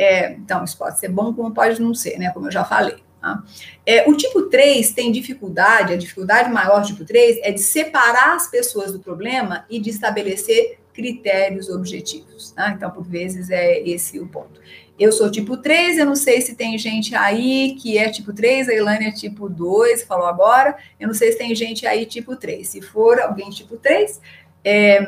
[0.00, 2.30] É, então, isso pode ser bom, como pode não ser, né?
[2.30, 2.96] Como eu já falei.
[3.20, 3.42] Tá?
[3.84, 8.34] É, o tipo 3 tem dificuldade, a dificuldade maior do tipo 3 é de separar
[8.34, 12.50] as pessoas do problema e de estabelecer critérios objetivos.
[12.52, 12.70] Tá?
[12.70, 14.58] Então, por vezes, é esse o ponto.
[14.98, 18.68] Eu sou tipo 3, eu não sei se tem gente aí que é tipo 3,
[18.68, 20.76] a Ilane é tipo 2, falou agora.
[20.98, 22.68] Eu não sei se tem gente aí tipo 3.
[22.68, 24.20] Se for alguém tipo 3,
[24.64, 25.06] é,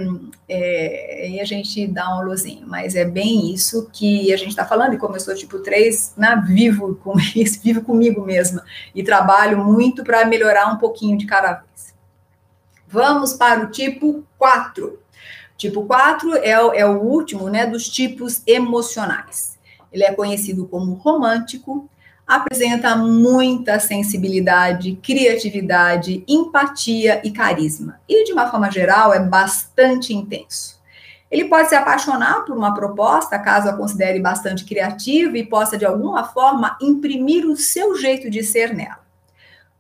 [0.49, 4.65] é, e a gente dá um luzinho, mas é bem isso que a gente está
[4.65, 9.03] falando, e como eu sou tipo 3, né, vivo com isso, vivo comigo mesma, e
[9.03, 11.95] trabalho muito para melhorar um pouquinho de cada vez.
[12.89, 14.99] Vamos para o tipo 4.
[15.57, 19.59] Tipo 4 é, é o último né, dos tipos emocionais.
[19.93, 21.89] Ele é conhecido como romântico,
[22.27, 28.01] apresenta muita sensibilidade, criatividade, empatia e carisma.
[28.09, 30.81] E, de uma forma geral, é bastante intenso.
[31.31, 35.85] Ele pode se apaixonar por uma proposta, caso a considere bastante criativa e possa, de
[35.85, 39.01] alguma forma, imprimir o seu jeito de ser nela.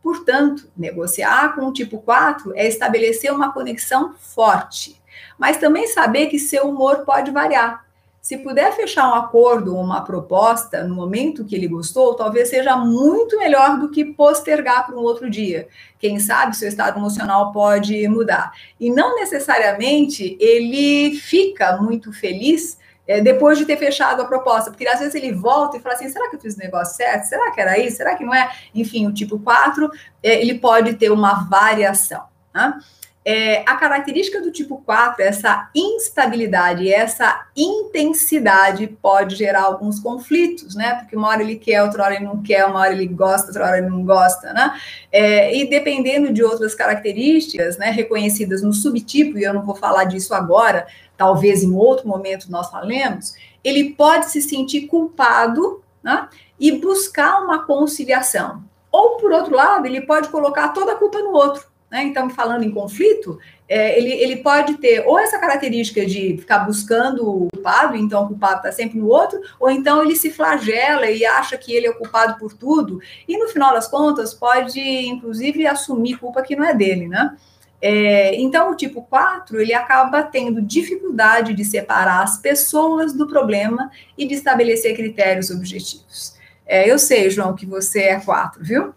[0.02, 5.00] Portanto, negociar com o tipo 4 é estabelecer uma conexão forte,
[5.38, 7.84] mas também saber que seu humor pode variar
[8.22, 13.36] se puder fechar um acordo, uma proposta no momento que ele gostou, talvez seja muito
[13.36, 15.66] melhor do que postergar para um outro dia.
[15.98, 18.52] Quem sabe seu estado emocional pode mudar.
[18.78, 24.86] E não necessariamente ele fica muito feliz é, depois de ter fechado a proposta, porque
[24.86, 27.24] às vezes ele volta e fala assim: será que eu fiz o negócio certo?
[27.24, 27.96] Será que era isso?
[27.96, 28.52] Será que não é?
[28.72, 29.90] Enfim, o tipo 4,
[30.22, 32.22] é, ele pode ter uma variação.
[32.54, 32.78] Né?
[33.24, 40.96] É, a característica do tipo 4, essa instabilidade, essa intensidade pode gerar alguns conflitos, né?
[40.96, 43.64] Porque uma hora ele quer, outra hora ele não quer, uma hora ele gosta, outra
[43.64, 44.76] hora ele não gosta, né?
[45.12, 50.04] É, e dependendo de outras características, né, reconhecidas no subtipo, e eu não vou falar
[50.04, 56.72] disso agora, talvez em outro momento nós falemos, ele pode se sentir culpado né, e
[56.72, 58.64] buscar uma conciliação.
[58.90, 62.02] Ou, por outro lado, ele pode colocar toda a culpa no outro né?
[62.04, 67.28] Então, falando em conflito, é, ele, ele pode ter ou essa característica de ficar buscando
[67.28, 71.22] o culpado, então o culpado está sempre no outro, ou então ele se flagela e
[71.26, 75.66] acha que ele é o culpado por tudo, e no final das contas pode, inclusive,
[75.66, 77.36] assumir culpa que não é dele, né?
[77.78, 83.90] É, então, o tipo 4, ele acaba tendo dificuldade de separar as pessoas do problema
[84.16, 86.36] e de estabelecer critérios objetivos.
[86.64, 88.94] É, eu sei, João, que você é 4, viu?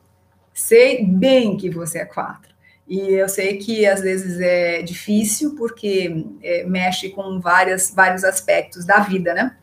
[0.54, 2.55] Sei bem que você é 4.
[2.88, 8.86] E eu sei que às vezes é difícil porque é, mexe com várias, vários aspectos
[8.86, 9.56] da vida, né?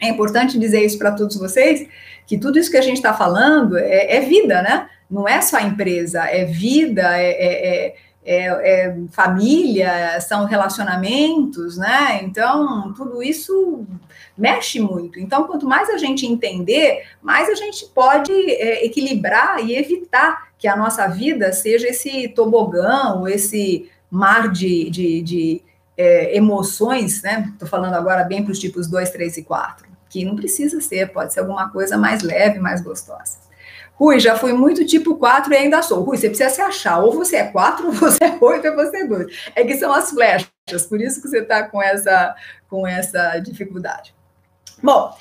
[0.00, 1.88] É importante dizer isso para todos vocês,
[2.26, 4.88] que tudo isso que a gente está falando é, é, vida, né?
[5.10, 7.94] Não é só empresa, é vida, é, é, é
[8.30, 12.20] é, é, família, são relacionamentos, né?
[12.22, 13.86] Então, tudo isso
[14.38, 15.18] mexe muito.
[15.18, 20.68] Então, quanto mais a gente entender, mais a gente pode é, equilibrar e evitar que
[20.68, 25.62] a nossa vida seja esse tobogã, ou esse mar de, de, de
[25.96, 27.50] é, emoções, né?
[27.52, 31.12] Estou falando agora bem para os tipos 2, 3 e 4, que não precisa ser,
[31.12, 33.48] pode ser alguma coisa mais leve, mais gostosa.
[33.94, 36.04] Rui, já fui muito tipo 4 e ainda sou.
[36.04, 37.00] Rui, você precisa se achar.
[37.00, 39.50] Ou você é 4, ou você é 8, ou você é 2.
[39.56, 42.34] É que são as flechas, por isso que você está com essa,
[42.68, 44.14] com essa dificuldade.
[44.82, 45.14] Bom,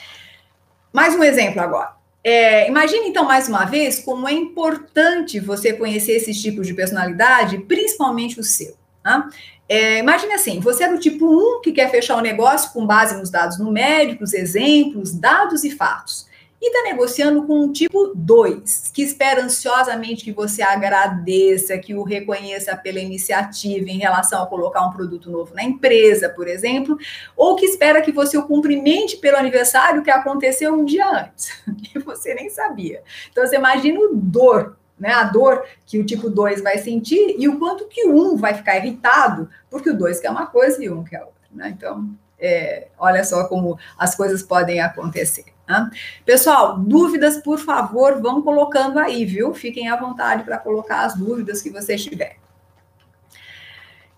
[0.93, 1.95] mais um exemplo agora.
[2.23, 7.59] É, imagine então mais uma vez como é importante você conhecer esses tipos de personalidade,
[7.59, 8.75] principalmente o seu.
[9.03, 9.29] Tá?
[9.69, 13.17] É, imagine assim: você é do tipo 1 que quer fechar o negócio com base
[13.17, 16.27] nos dados numéricos, exemplos, dados e fatos
[16.59, 22.03] e está negociando com um tipo 2, que espera ansiosamente que você agradeça, que o
[22.03, 26.97] reconheça pela iniciativa em relação a colocar um produto novo na empresa, por exemplo,
[27.35, 31.51] ou que espera que você o cumprimente pelo aniversário que aconteceu um dia antes,
[31.95, 33.03] e você nem sabia.
[33.31, 37.47] Então, você imagina o dor, né, a dor que o tipo 2 vai sentir e
[37.47, 40.83] o quanto que o 1 um vai ficar irritado, porque o 2 quer uma coisa
[40.83, 41.33] e o 1 um quer outra.
[41.51, 41.73] Né?
[41.77, 42.09] Então,
[42.39, 45.56] é, olha só como as coisas podem acontecer.
[45.67, 45.89] Né?
[46.25, 49.53] Pessoal, dúvidas, por favor, vão colocando aí, viu?
[49.53, 52.37] Fiquem à vontade para colocar as dúvidas que vocês tiverem.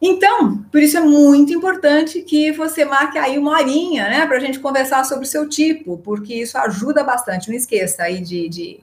[0.01, 4.39] Então, por isso é muito importante que você marque aí uma horinha, né, para a
[4.39, 7.49] gente conversar sobre o seu tipo, porque isso ajuda bastante.
[7.49, 8.79] Não esqueça aí de, de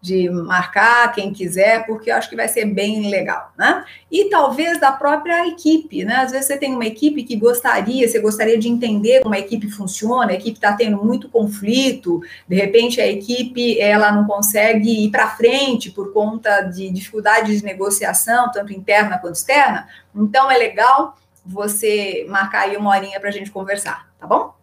[0.00, 3.84] de marcar quem quiser, porque eu acho que vai ser bem legal, né?
[4.10, 6.16] E talvez da própria equipe, né?
[6.16, 9.68] Às vezes você tem uma equipe que gostaria, você gostaria de entender como a equipe
[9.68, 15.10] funciona, a equipe está tendo muito conflito, de repente a equipe ela não consegue ir
[15.10, 19.88] para frente por conta de dificuldades de negociação, tanto interna quanto externa.
[20.14, 24.54] Então é legal você marcar aí uma horinha para a gente conversar, tá bom?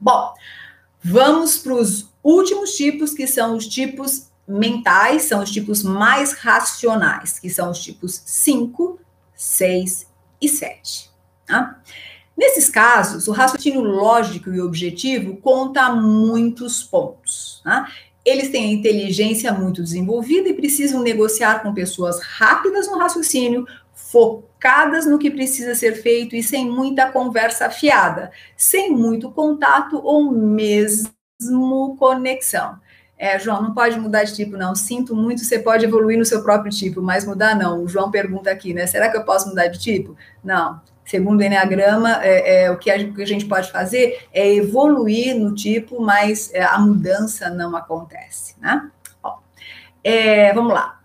[0.00, 0.34] Bom,
[1.00, 7.38] vamos para os últimos tipos, que são os tipos mentais são os tipos mais racionais,
[7.38, 8.98] que são os tipos 5,
[9.34, 10.06] 6
[10.40, 11.10] e 7.
[11.46, 11.80] Tá?
[12.36, 17.60] Nesses casos, o raciocínio lógico e objetivo conta muitos pontos.
[17.62, 17.88] Tá?
[18.24, 25.06] Eles têm a inteligência muito desenvolvida e precisam negociar com pessoas rápidas no raciocínio, focadas
[25.06, 31.96] no que precisa ser feito e sem muita conversa fiada, sem muito contato ou mesmo
[31.98, 32.78] conexão.
[33.22, 34.74] É, João, não pode mudar de tipo, não.
[34.74, 37.84] Sinto muito, você pode evoluir no seu próprio tipo, mas mudar não.
[37.84, 38.84] O João pergunta aqui, né?
[38.84, 40.16] Será que eu posso mudar de tipo?
[40.42, 40.80] Não.
[41.04, 46.02] Segundo o Enneagrama, é, é o, que a, gente pode fazer é evoluir no tipo,
[46.02, 48.90] mas é, a mudança não acontece, né?
[49.22, 49.36] Ó,
[50.02, 50.98] é, vamos lá.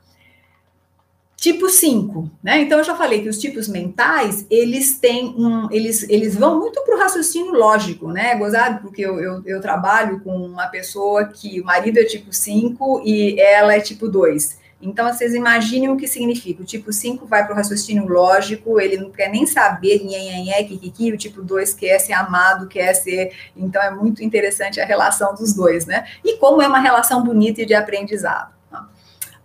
[1.48, 2.60] Tipo 5, né?
[2.60, 6.84] Então eu já falei que os tipos mentais, eles têm um, eles, eles vão muito
[6.84, 8.36] para o raciocínio lógico, né?
[8.36, 13.02] Gozado, porque eu, eu, eu, trabalho com uma pessoa que o marido é tipo 5
[13.06, 14.60] e ela é tipo 2.
[14.82, 16.64] Então, vocês imaginem o que significa.
[16.64, 21.14] O tipo 5 vai para o raciocínio lógico, ele não quer nem saber nhenhenhé, kikiki,
[21.14, 23.32] o tipo 2 quer ser amado, quer ser.
[23.56, 26.06] Então, é muito interessante a relação dos dois, né?
[26.26, 28.58] E como é uma relação bonita e de aprendizado.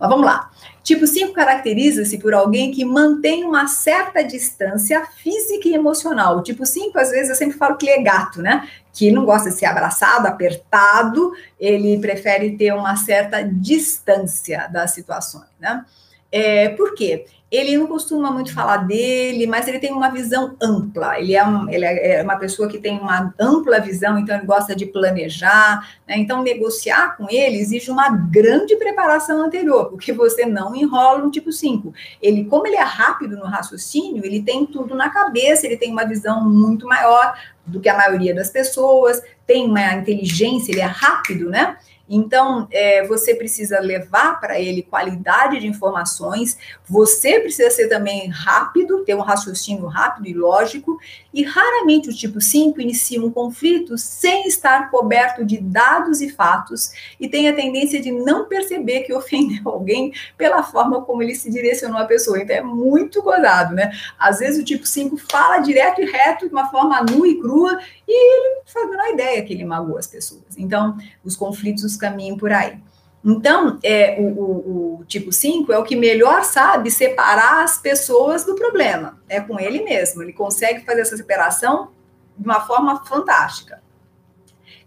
[0.03, 0.51] Mas vamos lá.
[0.83, 6.39] Tipo 5 caracteriza-se por alguém que mantém uma certa distância física e emocional.
[6.39, 8.69] O tipo 5, às vezes, eu sempre falo que ele é gato, né?
[8.93, 15.49] Que não gosta de ser abraçado, apertado, ele prefere ter uma certa distância das situações,
[15.61, 15.85] né?
[16.33, 17.27] É, por quê?
[17.53, 21.21] ele não costuma muito falar dele, mas ele tem uma visão ampla.
[21.21, 24.75] Ele é, um, ele é uma pessoa que tem uma ampla visão, então ele gosta
[24.75, 25.87] de planejar.
[26.09, 26.17] Né?
[26.17, 31.53] Então, negociar com ele exige uma grande preparação anterior, porque você não enrola no tipo
[31.53, 31.93] 5.
[32.23, 36.07] Ele, como ele é rápido no raciocínio, ele tem tudo na cabeça, ele tem uma
[36.07, 37.35] visão muito maior
[37.67, 41.77] do que a maioria das pessoas, tem uma inteligência, ele é rápido, né?
[42.09, 49.05] Então, é, você precisa levar para ele qualidade de informações, você precisa ser também rápido,
[49.05, 50.99] ter um raciocínio rápido e lógico,
[51.33, 56.93] e raramente o tipo 5 inicia um conflito sem estar coberto de dados e fatos,
[57.19, 61.51] e tem a tendência de não perceber que ofendeu alguém pela forma como ele se
[61.51, 62.39] direcionou à pessoa.
[62.39, 63.93] Então, é muito gozado, né?
[64.19, 67.79] Às vezes o tipo 5 fala direto e reto, de uma forma nua e crua,
[68.13, 70.57] e ele não faz a menor ideia que ele magoou as pessoas.
[70.57, 72.79] Então, os conflitos caminham por aí.
[73.25, 78.45] Então, é, o, o, o, tipo 5 é o que melhor sabe separar as pessoas
[78.45, 79.21] do problema.
[79.29, 80.23] É com ele mesmo.
[80.23, 81.91] Ele consegue fazer essa separação
[82.37, 83.82] de uma forma fantástica.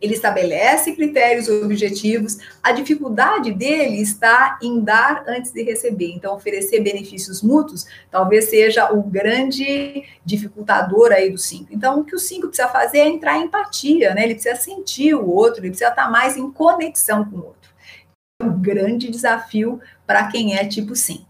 [0.05, 2.37] Ele estabelece critérios objetivos.
[2.61, 6.11] A dificuldade dele está em dar antes de receber.
[6.11, 11.67] Então, oferecer benefícios mútuos talvez seja o grande dificultador aí do 5.
[11.71, 14.23] Então, o que o 5 precisa fazer é entrar em empatia, né?
[14.23, 17.71] Ele precisa sentir o outro, ele precisa estar mais em conexão com o outro.
[18.39, 21.25] É um grande desafio para quem é tipo 5.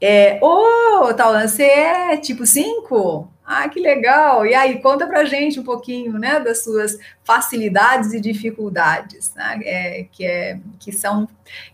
[0.00, 3.35] É, ô, oh, Taulan, você é tipo 5?
[3.48, 4.44] Ah, que legal!
[4.44, 10.06] E aí, conta pra gente um pouquinho, né, das suas facilidades e dificuldades, né, é,
[10.10, 11.28] que, é, que são,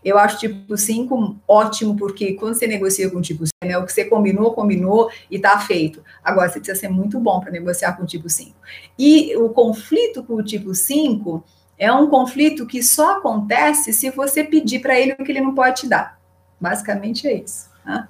[0.05, 3.91] eu acho tipo 5 ótimo, porque quando você negocia com tipo 5, né, o que
[3.91, 6.03] você combinou, combinou e tá feito.
[6.23, 8.55] Agora, você precisa ser muito bom para negociar com o tipo 5.
[8.99, 11.43] E o conflito com o tipo 5
[11.75, 15.55] é um conflito que só acontece se você pedir para ele o que ele não
[15.55, 16.19] pode te dar.
[16.61, 17.67] Basicamente é isso.
[17.83, 18.07] Né?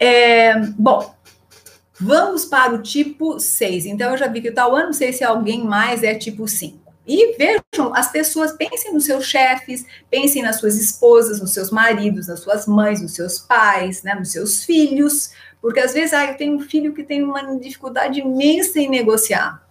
[0.00, 1.14] É, bom,
[2.04, 3.86] Vamos para o tipo 6.
[3.86, 6.82] Então, eu já vi que o Tauan, não sei se alguém mais é tipo 5.
[7.06, 12.28] E vejam, as pessoas pensem nos seus chefes, pensem nas suas esposas, nos seus maridos,
[12.28, 15.30] nas suas mães, nos seus pais, né, nos seus filhos,
[15.60, 19.66] porque às vezes ah, eu tenho um filho que tem uma dificuldade imensa em negociar,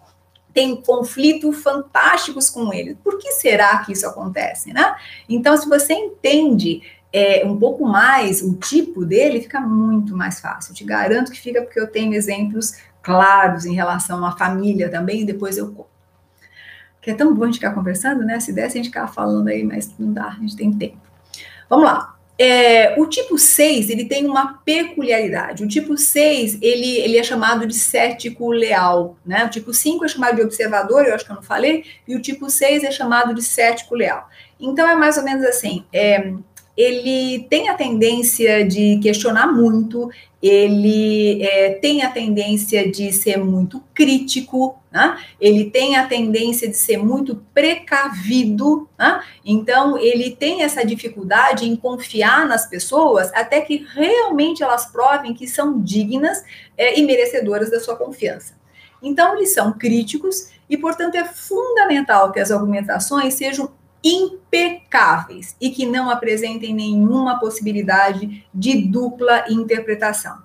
[0.53, 2.95] tem conflitos fantásticos com ele.
[2.95, 4.93] Por que será que isso acontece, né?
[5.29, 6.81] Então, se você entende
[7.13, 10.73] é, um pouco mais o tipo dele, fica muito mais fácil.
[10.73, 15.25] Te garanto que fica porque eu tenho exemplos claros em relação à família também, e
[15.25, 15.87] depois eu.
[17.01, 18.39] Que é tão bom a gente ficar conversando, né?
[18.39, 20.97] Se desse, a gente ficar falando aí, mas não dá, a gente tem tempo.
[21.69, 22.15] Vamos lá.
[22.37, 25.63] É, o tipo 6, ele tem uma peculiaridade.
[25.63, 29.45] O tipo 6, ele, ele é chamado de cético leal, né?
[29.45, 32.21] O tipo 5 é chamado de observador, eu acho que eu não falei, e o
[32.21, 34.27] tipo 6 é chamado de cético leal.
[34.59, 36.33] Então, é mais ou menos assim, é,
[36.75, 40.09] ele tem a tendência de questionar muito,
[40.41, 45.17] ele é, tem a tendência de ser muito crítico, né?
[45.39, 49.21] ele tem a tendência de ser muito precavido, né?
[49.45, 55.47] então ele tem essa dificuldade em confiar nas pessoas até que realmente elas provem que
[55.47, 56.43] são dignas
[56.77, 58.59] é, e merecedoras da sua confiança.
[59.01, 63.71] Então, eles são críticos e, portanto, é fundamental que as argumentações sejam
[64.03, 70.37] impecáveis e que não apresentem nenhuma possibilidade de dupla interpretação.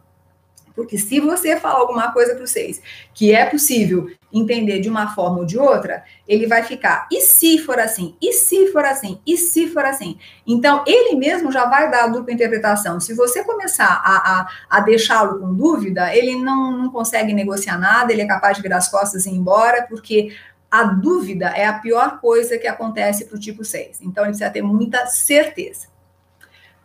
[0.76, 2.82] Porque se você falar alguma coisa para vocês
[3.14, 7.57] que é possível entender de uma forma ou de outra, ele vai ficar, e se
[7.57, 8.14] for assim?
[8.20, 9.18] E se for assim?
[9.26, 10.18] E se for assim?
[10.46, 13.00] Então, ele mesmo já vai dar a dupla interpretação.
[13.00, 18.12] Se você começar a, a, a deixá-lo com dúvida, ele não, não consegue negociar nada,
[18.12, 20.36] ele é capaz de virar as costas e ir embora, porque
[20.80, 24.00] a dúvida é a pior coisa que acontece para o tipo 6.
[24.02, 25.86] Então, ele precisa ter muita certeza.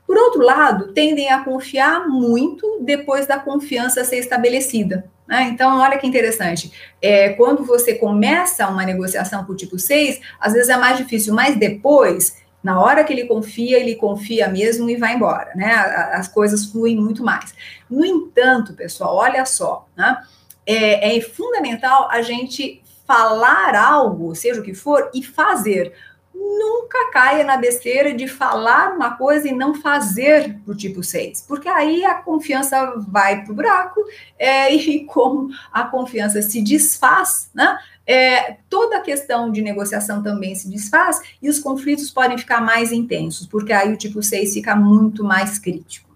[0.08, 5.10] Por outro lado, tendem a confiar muito depois da confiança ser estabelecida.
[5.28, 5.44] Né?
[5.44, 6.72] Então, olha que interessante.
[7.02, 11.34] É, quando você começa uma negociação com o tipo 6, às vezes é mais difícil,
[11.34, 15.52] mas depois, na hora que ele confia, ele confia mesmo e vai embora.
[15.56, 15.74] Né?
[16.14, 17.54] As coisas fluem muito mais.
[17.90, 20.18] No entanto, pessoal, olha só, né?
[20.66, 22.81] é, é fundamental a gente
[23.12, 25.92] falar algo, seja o que for, e fazer.
[26.34, 31.42] Nunca caia na besteira de falar uma coisa e não fazer para o tipo 6,
[31.46, 34.00] porque aí a confiança vai para o buraco,
[34.40, 37.78] é, e como a confiança se desfaz, né?
[38.08, 42.94] É, toda a questão de negociação também se desfaz e os conflitos podem ficar mais
[42.94, 46.11] intensos, porque aí o tipo 6 fica muito mais crítico.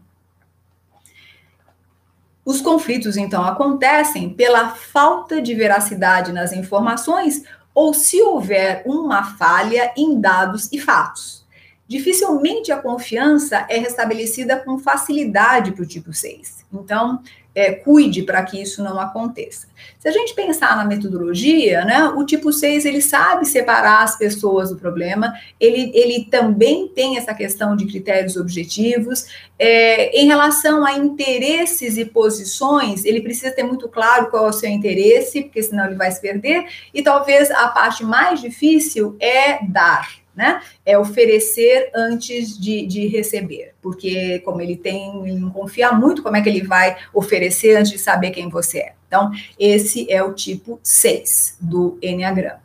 [2.45, 7.43] Os conflitos, então, acontecem pela falta de veracidade nas informações
[7.73, 11.43] ou se houver uma falha em dados e fatos.
[11.87, 16.65] Dificilmente a confiança é restabelecida com facilidade para o tipo 6.
[16.71, 17.21] Então,
[17.55, 19.67] é, cuide para que isso não aconteça.
[19.97, 24.69] Se a gente pensar na metodologia, né, o tipo 6 ele sabe separar as pessoas
[24.69, 29.27] do problema, ele, ele também tem essa questão de critérios objetivos.
[29.57, 34.53] É, em relação a interesses e posições, ele precisa ter muito claro qual é o
[34.53, 39.65] seu interesse, porque senão ele vai se perder, e talvez a parte mais difícil é
[39.65, 40.61] dar né?
[40.85, 46.35] É oferecer antes de, de receber, porque como ele tem, ele não confia muito, como
[46.35, 48.93] é que ele vai oferecer antes de saber quem você é?
[49.07, 52.61] Então, esse é o tipo 6 do Enneagrama.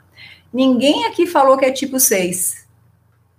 [0.52, 2.66] Ninguém aqui falou que é tipo 6.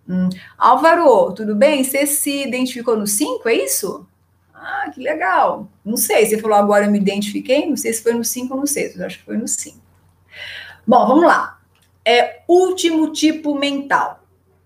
[0.08, 0.30] Hum.
[0.58, 1.84] Álvaro, tudo bem?
[1.84, 4.08] Você se identificou no 5, é isso?
[4.54, 5.68] Ah, que legal.
[5.84, 8.62] Não sei, você falou agora eu me identifiquei, não sei se foi no 5 ou
[8.62, 9.78] no 6, eu acho que foi no 5.
[10.86, 11.60] Bom, vamos lá.
[12.06, 14.21] É último tipo mental.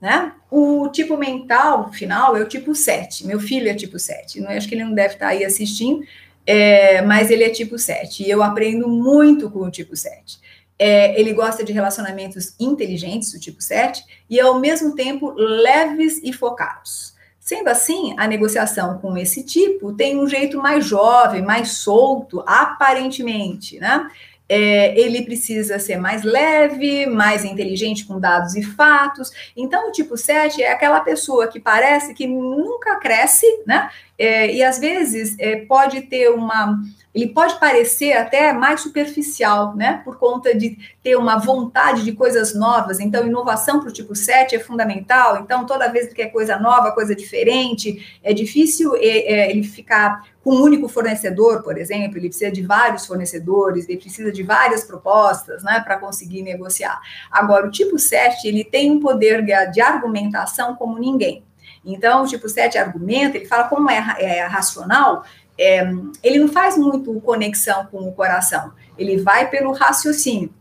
[0.06, 0.34] Né?
[0.52, 3.26] O tipo mental final é o tipo 7.
[3.26, 4.40] Meu filho é tipo 7.
[4.40, 6.06] Não, acho que ele não deve estar aí assistindo,
[6.46, 8.22] é, mas ele é tipo 7.
[8.22, 10.40] E eu aprendo muito com o tipo 7.
[10.78, 16.32] É, ele gosta de relacionamentos inteligentes, o tipo 7, e ao mesmo tempo leves e
[16.32, 17.16] focados.
[17.40, 23.80] Sendo assim, a negociação com esse tipo tem um jeito mais jovem, mais solto, aparentemente,
[23.80, 24.08] né?
[24.48, 29.32] É, ele precisa ser mais leve, mais inteligente com dados e fatos.
[29.56, 33.90] Então, o tipo 7 é aquela pessoa que parece que nunca cresce, né?
[34.18, 36.80] É, e às vezes é, pode ter uma.
[37.16, 40.02] Ele pode parecer até mais superficial, né?
[40.04, 43.00] Por conta de ter uma vontade de coisas novas.
[43.00, 45.38] Então, inovação para o tipo 7 é fundamental.
[45.38, 50.28] Então, toda vez que quer coisa nova, coisa diferente, é difícil é, é, ele ficar
[50.44, 54.84] com um único fornecedor, por exemplo, ele precisa de vários fornecedores, ele precisa de várias
[54.84, 57.00] propostas, né, para conseguir negociar.
[57.32, 61.44] Agora, o tipo 7, ele tem um poder de argumentação como ninguém.
[61.84, 65.24] Então, o tipo 7 argumenta, ele fala como é, é racional,
[65.58, 65.82] é,
[66.24, 70.54] ele não faz muito conexão com o coração, ele vai pelo raciocínio.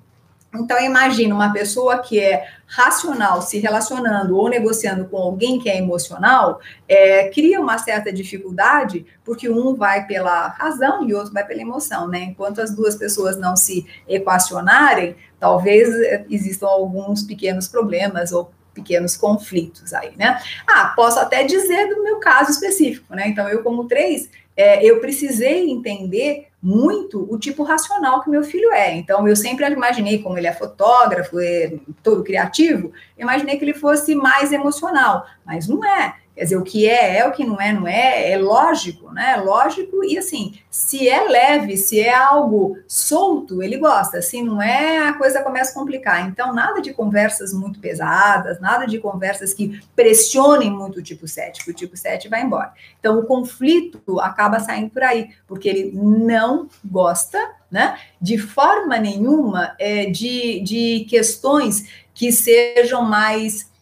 [0.56, 5.76] Então, imagina uma pessoa que é racional se relacionando ou negociando com alguém que é
[5.76, 11.60] emocional, é, cria uma certa dificuldade, porque um vai pela razão e outro vai pela
[11.60, 12.20] emoção, né?
[12.20, 19.16] Enquanto as duas pessoas não se equacionarem, talvez é, existam alguns pequenos problemas ou pequenos
[19.16, 20.40] conflitos aí, né?
[20.66, 23.28] Ah, posso até dizer do meu caso específico, né?
[23.28, 28.72] Então, eu, como três, é, eu precisei entender muito o tipo racional que meu filho
[28.72, 28.96] é.
[28.96, 34.14] Então, eu sempre imaginei, como ele é fotógrafo, é todo criativo, imaginei que ele fosse
[34.14, 36.16] mais emocional, mas não é.
[36.34, 39.34] Quer dizer, o que é, é, o que não é, não é, é lógico, né?
[39.34, 44.20] É lógico, e assim, se é leve, se é algo solto, ele gosta.
[44.20, 46.26] Se não é, a coisa começa a complicar.
[46.28, 51.58] Então, nada de conversas muito pesadas, nada de conversas que pressionem muito o tipo 7,
[51.58, 52.72] porque o tipo 7 vai embora.
[52.98, 57.38] Então, o conflito acaba saindo por aí, porque ele não gosta,
[57.70, 57.96] né?
[58.20, 63.72] De forma nenhuma, é, de, de questões que sejam mais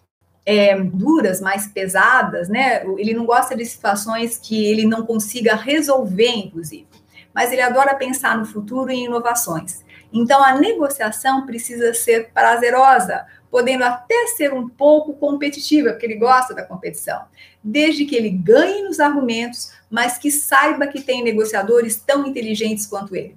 [0.45, 2.85] é, duras, mais pesadas, né?
[2.99, 6.87] Ele não gosta de situações que ele não consiga resolver, inclusive.
[7.35, 9.83] Mas ele adora pensar no futuro e em inovações.
[10.13, 16.55] Então, a negociação precisa ser prazerosa, podendo até ser um pouco competitiva, porque ele gosta
[16.55, 17.23] da competição,
[17.63, 23.15] desde que ele ganhe nos argumentos, mas que saiba que tem negociadores tão inteligentes quanto
[23.15, 23.37] ele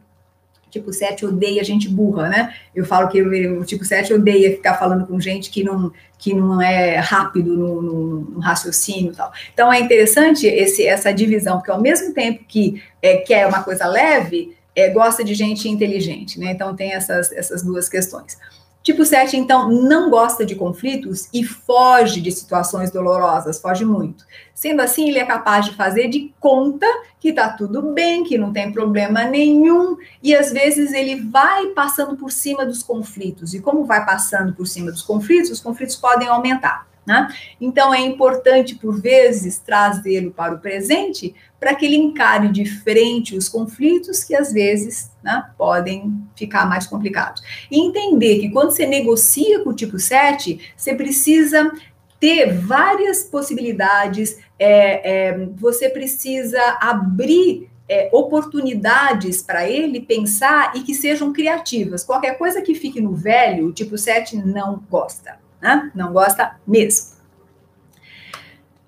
[0.76, 2.54] tipo 7 odeia gente burra, né?
[2.76, 6.62] Eu falo que o tipo 7 odeia ficar falando com gente que não, que não
[6.62, 9.32] é rápido no, no, no raciocínio e tal.
[9.54, 13.86] Então é interessante esse, essa divisão, porque ao mesmo tempo que é, quer uma coisa
[13.88, 16.52] leve, é, gosta de gente inteligente, né?
[16.52, 18.38] Então tem essas, essas duas questões.
[18.86, 24.24] Tipo 7, então, não gosta de conflitos e foge de situações dolorosas, foge muito.
[24.54, 26.86] Sendo assim, ele é capaz de fazer de conta
[27.20, 32.16] que tá tudo bem, que não tem problema nenhum, e às vezes ele vai passando
[32.16, 33.56] por cima dos conflitos.
[33.56, 36.88] E como vai passando por cima dos conflitos, os conflitos podem aumentar.
[37.06, 37.28] Né?
[37.62, 43.38] Então é importante, por vezes, trazê-lo para o presente para que ele encare de frente
[43.38, 47.42] os conflitos que às vezes né, podem ficar mais complicados.
[47.70, 51.72] E entender que quando você negocia com o tipo 7, você precisa
[52.20, 60.96] ter várias possibilidades, é, é, você precisa abrir é, oportunidades para ele pensar e que
[60.96, 62.04] sejam criativas.
[62.04, 65.92] Qualquer coisa que fique no velho, o tipo 7 não gosta né?
[65.96, 67.16] Não gosta mesmo.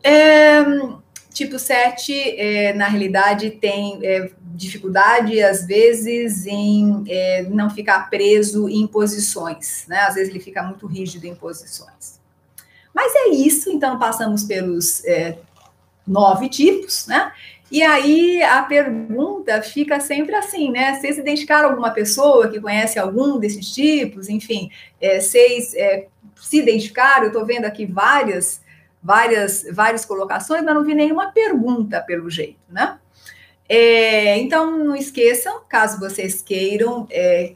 [0.03, 0.63] É,
[1.33, 8.69] tipo 7, é, na realidade, tem é, dificuldade, às vezes, em é, não ficar preso
[8.69, 10.01] em posições, né?
[10.01, 12.19] Às vezes ele fica muito rígido em posições.
[12.93, 15.39] Mas é isso, então passamos pelos é,
[16.05, 17.31] nove tipos, né?
[17.69, 20.93] E aí a pergunta fica sempre assim, né?
[20.93, 24.29] Vocês identificaram alguma pessoa que conhece algum desses tipos?
[24.29, 24.71] Enfim,
[25.01, 25.19] é,
[25.75, 26.07] é,
[26.41, 27.23] se identificaram?
[27.23, 28.61] Eu estou vendo aqui várias,
[29.01, 32.97] várias, várias colocações, mas não vi nenhuma pergunta pelo jeito, né?
[33.69, 37.53] É, então, não esqueçam, caso vocês queiram é,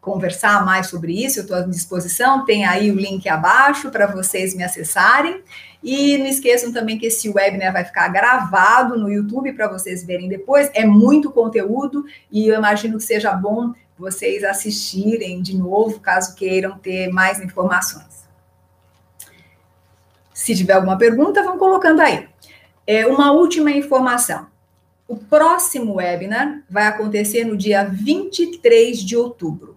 [0.00, 4.54] conversar mais sobre isso, eu estou à disposição, tem aí o link abaixo para vocês
[4.54, 5.42] me acessarem.
[5.82, 10.28] E não esqueçam também que esse webinar vai ficar gravado no YouTube para vocês verem
[10.28, 10.70] depois.
[10.74, 16.78] É muito conteúdo e eu imagino que seja bom vocês assistirem de novo, caso queiram
[16.78, 18.24] ter mais informações.
[20.32, 22.26] Se tiver alguma pergunta, vão colocando aí.
[22.86, 24.46] É, uma última informação.
[25.06, 29.76] O próximo webinar vai acontecer no dia 23 de outubro.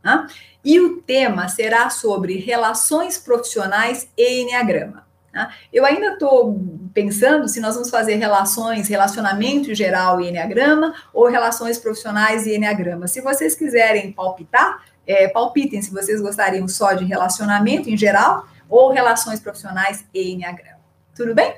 [0.00, 0.28] Tá?
[0.64, 5.07] E o tema será sobre relações profissionais e Enneagrama.
[5.32, 5.50] Tá?
[5.72, 6.58] Eu ainda estou
[6.94, 13.06] pensando se nós vamos fazer relações, relacionamento geral e Enneagrama, ou relações profissionais e Enneagrama.
[13.06, 18.90] Se vocês quiserem palpitar, é, palpitem se vocês gostariam só de relacionamento em geral, ou
[18.90, 20.78] relações profissionais e Enneagrama.
[21.14, 21.56] Tudo bem?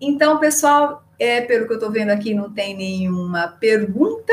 [0.00, 4.32] Então, pessoal, é, pelo que eu estou vendo aqui, não tem nenhuma pergunta.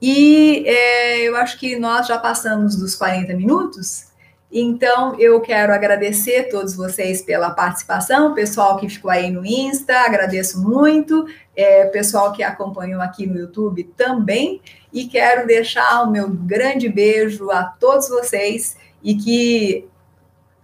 [0.00, 4.13] E é, eu acho que nós já passamos dos 40 minutos.
[4.56, 9.92] Então, eu quero agradecer a todos vocês pela participação, pessoal que ficou aí no Insta,
[10.02, 11.26] agradeço muito,
[11.56, 17.50] é, pessoal que acompanhou aqui no YouTube também, e quero deixar o meu grande beijo
[17.50, 19.88] a todos vocês e que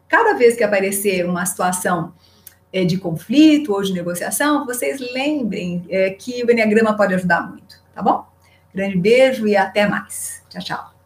[0.08, 2.14] cada vez que aparecer uma situação
[2.72, 7.82] é, de conflito ou de negociação, vocês lembrem é, que o Enneagrama pode ajudar muito,
[7.92, 8.24] tá bom?
[8.72, 10.44] Grande beijo e até mais.
[10.48, 10.99] Tchau, tchau.